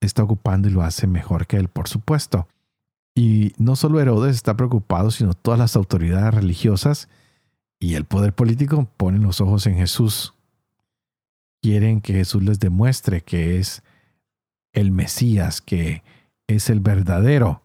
está 0.00 0.22
ocupando 0.22 0.68
y 0.68 0.72
lo 0.72 0.82
hace 0.82 1.06
mejor 1.06 1.46
que 1.46 1.56
él, 1.56 1.68
por 1.68 1.88
supuesto. 1.88 2.48
Y 3.14 3.52
no 3.58 3.74
solo 3.74 4.00
Herodes 4.00 4.36
está 4.36 4.56
preocupado, 4.56 5.10
sino 5.10 5.34
todas 5.34 5.58
las 5.58 5.74
autoridades 5.76 6.34
religiosas 6.34 7.08
y 7.80 7.94
el 7.94 8.04
poder 8.04 8.32
político 8.32 8.88
ponen 8.96 9.22
los 9.22 9.40
ojos 9.40 9.66
en 9.66 9.76
Jesús. 9.76 10.34
Quieren 11.62 12.00
que 12.00 12.14
Jesús 12.14 12.42
les 12.42 12.60
demuestre 12.60 13.22
que 13.22 13.58
es 13.58 13.82
el 14.72 14.92
Mesías, 14.92 15.60
que 15.60 16.02
es 16.46 16.70
el 16.70 16.80
verdadero. 16.80 17.62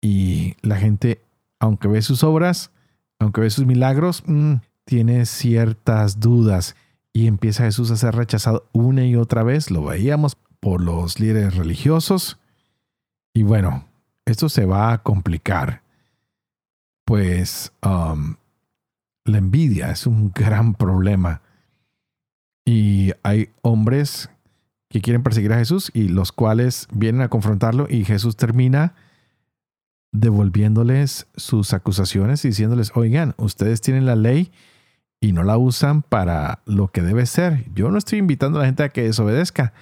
Y 0.00 0.54
la 0.62 0.76
gente, 0.76 1.22
aunque 1.58 1.88
ve 1.88 2.02
sus 2.02 2.22
obras, 2.22 2.70
aunque 3.18 3.40
ve 3.40 3.50
sus 3.50 3.66
milagros, 3.66 4.22
mm, 4.26 4.54
tiene 4.84 5.26
ciertas 5.26 6.20
dudas 6.20 6.76
y 7.16 7.28
empieza 7.28 7.64
Jesús 7.64 7.90
a 7.90 7.96
ser 7.96 8.14
rechazado 8.14 8.68
una 8.72 9.06
y 9.06 9.16
otra 9.16 9.42
vez. 9.42 9.70
Lo 9.70 9.82
veíamos 9.82 10.36
por 10.60 10.82
los 10.82 11.18
líderes 11.18 11.56
religiosos. 11.56 12.38
Y 13.32 13.42
bueno, 13.42 13.86
esto 14.26 14.50
se 14.50 14.66
va 14.66 14.92
a 14.92 15.02
complicar. 15.02 15.80
Pues 17.06 17.72
um, 17.82 18.36
la 19.24 19.38
envidia 19.38 19.92
es 19.92 20.06
un 20.06 20.30
gran 20.34 20.74
problema. 20.74 21.40
Y 22.66 23.12
hay 23.22 23.48
hombres 23.62 24.28
que 24.90 25.00
quieren 25.00 25.22
perseguir 25.22 25.54
a 25.54 25.58
Jesús 25.58 25.90
y 25.94 26.08
los 26.08 26.32
cuales 26.32 26.86
vienen 26.92 27.22
a 27.22 27.30
confrontarlo 27.30 27.86
y 27.88 28.04
Jesús 28.04 28.36
termina 28.36 28.92
devolviéndoles 30.12 31.28
sus 31.34 31.72
acusaciones 31.72 32.44
y 32.44 32.48
diciéndoles, 32.48 32.92
oigan, 32.94 33.34
ustedes 33.38 33.80
tienen 33.80 34.04
la 34.04 34.16
ley 34.16 34.52
y 35.20 35.32
no 35.32 35.42
la 35.42 35.56
usan 35.58 36.02
para 36.02 36.60
lo 36.66 36.88
que 36.88 37.02
debe 37.02 37.26
ser. 37.26 37.64
Yo 37.74 37.90
no 37.90 37.98
estoy 37.98 38.18
invitando 38.18 38.58
a 38.58 38.62
la 38.62 38.66
gente 38.66 38.82
a 38.82 38.88
que 38.90 39.02
desobedezca. 39.02 39.72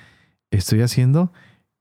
Estoy 0.50 0.82
haciendo 0.82 1.32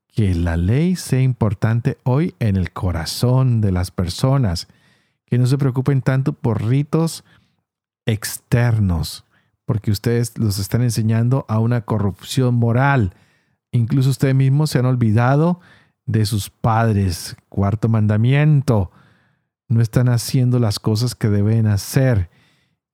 que 0.08 0.34
la 0.34 0.56
ley 0.56 0.96
sea 0.96 1.20
importante 1.20 1.98
hoy 2.04 2.34
en 2.38 2.56
el 2.56 2.72
corazón 2.72 3.60
de 3.60 3.72
las 3.72 3.90
personas, 3.90 4.68
que 5.26 5.38
no 5.38 5.46
se 5.46 5.58
preocupen 5.58 6.02
tanto 6.02 6.32
por 6.32 6.64
ritos 6.64 7.24
externos, 8.06 9.24
porque 9.64 9.90
ustedes 9.90 10.38
los 10.38 10.58
están 10.58 10.82
enseñando 10.82 11.44
a 11.48 11.58
una 11.58 11.80
corrupción 11.80 12.54
moral. 12.54 13.14
Incluso 13.72 14.10
ustedes 14.10 14.34
mismos 14.34 14.70
se 14.70 14.78
han 14.78 14.86
olvidado 14.86 15.60
de 16.06 16.26
sus 16.26 16.50
padres. 16.50 17.36
Cuarto 17.48 17.88
mandamiento. 17.88 18.90
No 19.68 19.80
están 19.80 20.08
haciendo 20.08 20.58
las 20.58 20.78
cosas 20.78 21.14
que 21.14 21.28
deben 21.28 21.66
hacer. 21.66 22.30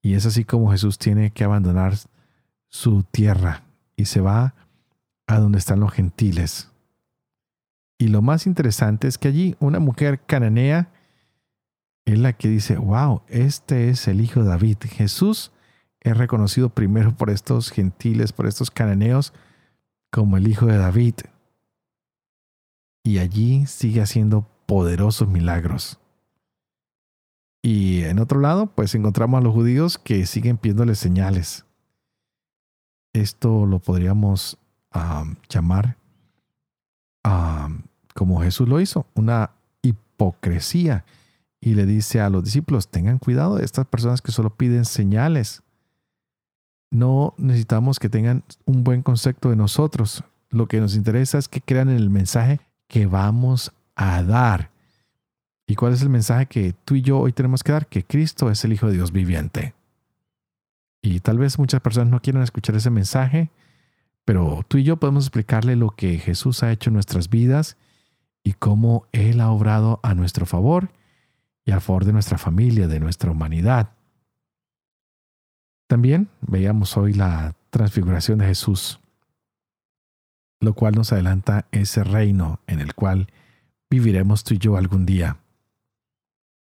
Y 0.02 0.14
es 0.14 0.26
así 0.26 0.44
como 0.44 0.70
Jesús 0.70 0.98
tiene 0.98 1.30
que 1.30 1.44
abandonar 1.44 1.94
su 2.68 3.02
tierra 3.02 3.64
y 3.96 4.06
se 4.06 4.20
va 4.20 4.54
a 5.26 5.38
donde 5.38 5.58
están 5.58 5.80
los 5.80 5.92
gentiles. 5.92 6.70
Y 7.98 8.08
lo 8.08 8.22
más 8.22 8.46
interesante 8.46 9.08
es 9.08 9.18
que 9.18 9.28
allí 9.28 9.56
una 9.60 9.78
mujer 9.78 10.20
cananea 10.24 10.90
es 12.06 12.18
la 12.18 12.32
que 12.32 12.48
dice, 12.48 12.76
wow, 12.76 13.22
este 13.28 13.90
es 13.90 14.08
el 14.08 14.20
hijo 14.20 14.42
de 14.42 14.48
David. 14.48 14.78
Jesús 14.88 15.52
es 16.00 16.16
reconocido 16.16 16.70
primero 16.70 17.14
por 17.14 17.30
estos 17.30 17.70
gentiles, 17.70 18.32
por 18.32 18.46
estos 18.46 18.70
cananeos, 18.70 19.34
como 20.10 20.38
el 20.38 20.48
hijo 20.48 20.66
de 20.66 20.78
David. 20.78 21.14
Y 23.04 23.18
allí 23.18 23.66
sigue 23.66 24.00
haciendo 24.00 24.48
poderosos 24.66 25.28
milagros. 25.28 25.98
Y 27.62 28.05
en 28.05 28.18
otro 28.18 28.40
lado, 28.40 28.66
pues 28.66 28.94
encontramos 28.94 29.38
a 29.38 29.42
los 29.42 29.53
judíos 29.53 29.99
que 29.99 30.27
siguen 30.27 30.57
pidiéndole 30.57 30.94
señales. 30.94 31.64
Esto 33.12 33.66
lo 33.66 33.81
podríamos 33.81 34.59
llamar 35.49 35.96
como 38.14 38.42
Jesús 38.42 38.68
lo 38.68 38.81
hizo, 38.81 39.07
una 39.14 39.53
hipocresía. 39.83 41.05
Y 41.61 41.75
le 41.75 41.87
dice 41.87 42.20
a 42.20 42.31
los 42.31 42.44
discípulos, 42.44 42.88
tengan 42.88 43.18
cuidado 43.18 43.57
de 43.57 43.64
estas 43.64 43.87
personas 43.87 44.23
que 44.23 44.33
solo 44.33 44.51
piden 44.51 44.85
señales. 44.85 45.62
No 46.90 47.35
necesitamos 47.37 47.99
que 47.99 48.09
tengan 48.09 48.42
un 48.64 48.83
buen 48.83 49.03
concepto 49.03 49.51
de 49.51 49.57
nosotros. 49.57 50.25
Lo 50.49 50.66
que 50.66 50.81
nos 50.81 50.96
interesa 50.96 51.38
es 51.38 51.49
que 51.49 51.61
crean 51.61 51.88
en 51.90 51.96
el 51.96 52.11
mensaje 52.11 52.61
que 52.88 53.07
vamos 53.07 53.73
a 53.94 54.23
dar. 54.23 54.70
¿Y 55.70 55.76
cuál 55.76 55.92
es 55.92 56.02
el 56.02 56.09
mensaje 56.09 56.46
que 56.46 56.72
tú 56.72 56.96
y 56.96 57.02
yo 57.02 57.20
hoy 57.20 57.33
tenemos 57.33 57.62
que 57.62 57.70
dar? 57.70 57.87
Que 57.87 58.02
Cristo 58.02 58.50
es 58.50 58.64
el 58.64 58.72
Hijo 58.72 58.88
de 58.88 58.94
Dios 58.94 59.12
viviente. 59.12 59.72
Y 61.00 61.20
tal 61.20 61.38
vez 61.38 61.61
muchas 61.61 61.80
personas 61.80 62.11
no 62.11 62.20
quieran 62.20 62.42
escuchar 62.42 62.74
ese 62.74 62.90
mensaje, 62.90 63.52
pero 64.24 64.64
tú 64.66 64.78
y 64.78 64.83
yo 64.83 64.96
podemos 64.96 65.26
explicarle 65.26 65.76
lo 65.76 65.90
que 65.90 66.18
Jesús 66.18 66.64
ha 66.64 66.72
hecho 66.72 66.90
en 66.90 66.94
nuestras 66.94 67.30
vidas 67.30 67.76
y 68.42 68.54
cómo 68.54 69.06
Él 69.12 69.40
ha 69.40 69.52
obrado 69.52 70.00
a 70.02 70.16
nuestro 70.16 70.44
favor 70.44 70.90
y 71.64 71.70
a 71.70 71.78
favor 71.78 72.04
de 72.04 72.14
nuestra 72.14 72.37
familia, 72.37 72.88
de 72.88 72.98
nuestra 72.98 73.30
humanidad. 73.30 73.92
También 75.87 76.30
veíamos 76.40 76.96
hoy 76.96 77.12
la 77.12 77.54
transfiguración 77.70 78.40
de 78.40 78.46
Jesús, 78.46 78.98
lo 80.59 80.74
cual 80.74 80.96
nos 80.96 81.12
adelanta 81.12 81.68
ese 81.70 82.02
reino 82.02 82.59
en 82.66 82.80
el 82.80 82.96
cual 82.96 83.28
viviremos 83.88 84.42
tú 84.42 84.54
y 84.54 84.59
yo 84.59 84.76
algún 84.76 85.06
día 85.06 85.39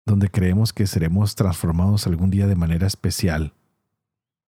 donde 0.06 0.30
creemos 0.30 0.72
que 0.72 0.88
seremos 0.88 1.36
transformados 1.36 2.06
algún 2.08 2.30
día 2.30 2.48
de 2.48 2.56
manera 2.56 2.88
especial. 2.88 3.54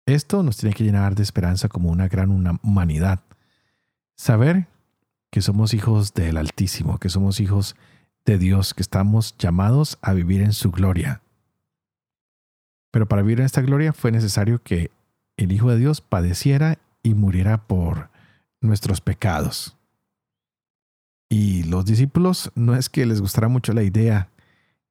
Esto 0.05 0.43
nos 0.43 0.57
tiene 0.57 0.75
que 0.75 0.83
llenar 0.83 1.15
de 1.15 1.23
esperanza 1.23 1.69
como 1.69 1.89
una 1.89 2.07
gran 2.07 2.31
humanidad. 2.63 3.21
Saber 4.15 4.67
que 5.31 5.41
somos 5.41 5.73
hijos 5.73 6.13
del 6.13 6.38
Altísimo, 6.38 6.97
que 6.99 7.09
somos 7.09 7.39
hijos 7.39 7.75
de 8.25 8.38
Dios, 8.38 8.73
que 8.73 8.81
estamos 8.81 9.35
llamados 9.38 9.97
a 10.01 10.13
vivir 10.13 10.41
en 10.41 10.53
su 10.53 10.71
gloria. 10.71 11.21
Pero 12.91 13.07
para 13.07 13.21
vivir 13.21 13.39
en 13.39 13.45
esta 13.45 13.62
gloria 13.62 13.93
fue 13.93 14.12
necesario 14.12 14.62
que 14.63 14.91
el 15.38 15.51
Hijo 15.51 15.69
de 15.69 15.77
Dios 15.77 16.01
padeciera 16.01 16.79
y 17.03 17.13
muriera 17.13 17.67
por 17.67 18.09
nuestros 18.62 19.01
pecados. 19.01 19.77
Y 21.29 21.63
los 21.63 21.85
discípulos 21.85 22.51
no 22.55 22.75
es 22.75 22.89
que 22.89 23.05
les 23.05 23.21
gustara 23.21 23.47
mucho 23.47 23.73
la 23.73 23.83
idea 23.83 24.29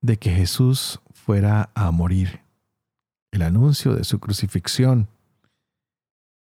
de 0.00 0.16
que 0.16 0.30
Jesús 0.30 1.00
fuera 1.12 1.70
a 1.74 1.90
morir, 1.90 2.40
el 3.30 3.42
anuncio 3.42 3.94
de 3.94 4.04
su 4.04 4.18
crucifixión. 4.18 5.08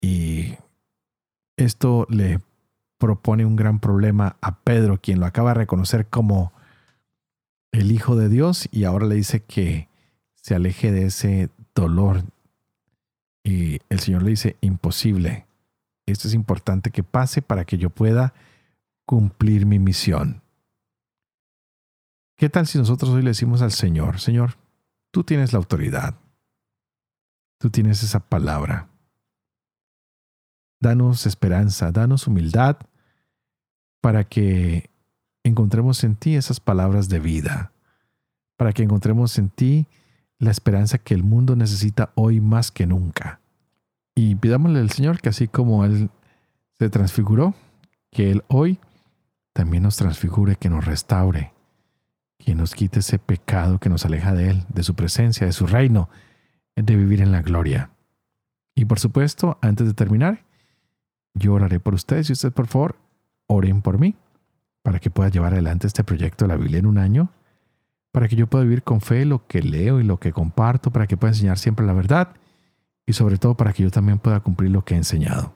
Y 0.02 0.56
esto 1.58 2.08
le 2.10 2.40
propone 2.98 3.46
un 3.46 3.56
gran 3.56 3.80
problema 3.80 4.38
a 4.42 4.60
Pedro, 4.60 5.00
quien 5.00 5.20
lo 5.20 5.26
acaba 5.26 5.52
de 5.52 5.60
reconocer 5.60 6.08
como 6.08 6.54
el 7.72 7.92
Hijo 7.92 8.16
de 8.16 8.30
Dios 8.30 8.70
y 8.72 8.86
ahora 8.86 9.08
le 9.08 9.16
dice 9.16 9.42
que 9.42 9.90
se 10.36 10.56
aleje 10.56 10.92
de 10.92 11.06
ese 11.08 11.50
dolor. 11.76 12.24
Y 13.44 13.80
el 13.90 14.00
Señor 14.00 14.24
le 14.24 14.30
dice, 14.30 14.56
imposible. 14.62 15.48
Esto 16.06 16.28
es 16.28 16.34
importante 16.34 16.92
que 16.92 17.04
pase 17.04 17.42
para 17.42 17.66
que 17.66 17.78
yo 17.78 17.90
pueda 17.90 18.34
cumplir 19.06 19.66
mi 19.66 19.80
misión. 19.80 20.43
¿Qué 22.44 22.50
tal 22.50 22.68
si 22.68 22.78
nosotros 22.78 23.12
hoy 23.12 23.22
le 23.22 23.30
decimos 23.30 23.62
al 23.62 23.72
Señor, 23.72 24.20
Señor, 24.20 24.58
tú 25.12 25.24
tienes 25.24 25.54
la 25.54 25.60
autoridad, 25.60 26.16
tú 27.58 27.70
tienes 27.70 28.04
esa 28.04 28.20
palabra. 28.20 28.90
Danos 30.82 31.26
esperanza, 31.26 31.94
danos 31.94 32.28
humildad 32.28 32.76
para 34.02 34.26
que 34.26 34.90
encontremos 35.46 36.04
en 36.04 36.18
ti 36.18 36.36
esas 36.36 36.60
palabras 36.60 37.08
de 37.08 37.22
vida, 37.22 37.72
para 38.58 38.74
que 38.74 38.84
encontremos 38.84 39.38
en 39.38 39.48
ti 39.48 39.88
la 40.38 40.52
esperanza 40.52 40.98
que 40.98 41.14
el 41.14 41.24
mundo 41.24 41.56
necesita 41.56 42.12
hoy 42.16 42.42
más 42.42 42.72
que 42.72 42.86
nunca. 42.86 43.40
Y 44.16 44.36
pidámosle 44.36 44.82
al 44.82 44.92
Señor 44.92 45.22
que 45.22 45.30
así 45.30 45.48
como 45.48 45.86
Él 45.86 46.10
se 46.78 46.90
transfiguró, 46.90 47.56
que 48.12 48.32
Él 48.32 48.44
hoy 48.50 48.80
también 49.54 49.84
nos 49.84 49.96
transfigure, 49.96 50.58
que 50.58 50.68
nos 50.68 50.84
restaure, 50.84 51.53
que 52.38 52.56
nos 52.56 52.76
quite 52.76 53.00
ese 53.00 53.20
pecado 53.20 53.80
que 53.80 53.90
nos 53.90 54.06
aleja 54.06 54.34
de 54.34 54.50
Él, 54.50 54.64
de 54.70 54.84
su 54.84 54.96
presencia, 54.96 55.48
de 55.48 55.54
su 55.54 55.68
reino, 55.68 56.10
de 56.76 56.96
vivir 56.96 57.22
en 57.22 57.32
la 57.32 57.42
gloria. 57.42 57.92
Y 58.76 58.86
por 58.86 59.00
supuesto, 59.00 59.58
antes 59.62 59.88
de 59.88 59.94
terminar, 59.94 60.44
yo 61.34 61.54
oraré 61.54 61.80
por 61.80 61.94
ustedes 61.94 62.30
y 62.30 62.34
ustedes 62.34 62.54
por 62.54 62.68
favor 62.68 62.96
oren 63.48 63.82
por 63.82 64.00
mí 64.00 64.16
para 64.82 65.00
que 65.00 65.10
pueda 65.10 65.30
llevar 65.30 65.54
adelante 65.54 65.88
este 65.88 66.04
proyecto 66.04 66.46
de 66.46 66.50
la 66.50 66.58
Biblia 66.58 66.80
en 66.80 66.86
un 66.86 66.98
año, 66.98 67.30
para 68.12 68.28
que 68.28 68.36
yo 68.36 68.48
pueda 68.48 68.64
vivir 68.64 68.84
con 68.84 69.02
fe 69.02 69.26
lo 69.26 69.48
que 69.48 69.62
leo 69.62 70.00
y 70.00 70.04
lo 70.04 70.18
que 70.20 70.34
comparto, 70.34 70.92
para 70.92 71.08
que 71.08 71.18
pueda 71.18 71.32
enseñar 71.32 71.58
siempre 71.58 71.86
la 71.86 71.94
verdad 71.94 72.36
y 73.06 73.14
sobre 73.14 73.38
todo 73.38 73.56
para 73.56 73.74
que 73.74 73.84
yo 73.84 73.92
también 73.92 74.20
pueda 74.20 74.42
cumplir 74.42 74.72
lo 74.72 74.84
que 74.84 74.94
he 74.94 74.98
enseñado. 74.98 75.54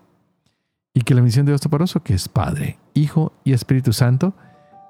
Y 0.93 1.01
que 1.01 1.13
la 1.13 1.21
misión 1.21 1.45
de 1.45 1.51
Dios 1.51 1.61
Toporoso, 1.61 2.01
que 2.03 2.13
es 2.13 2.27
Padre, 2.27 2.79
Hijo 2.93 3.33
y 3.43 3.53
Espíritu 3.53 3.93
Santo, 3.93 4.33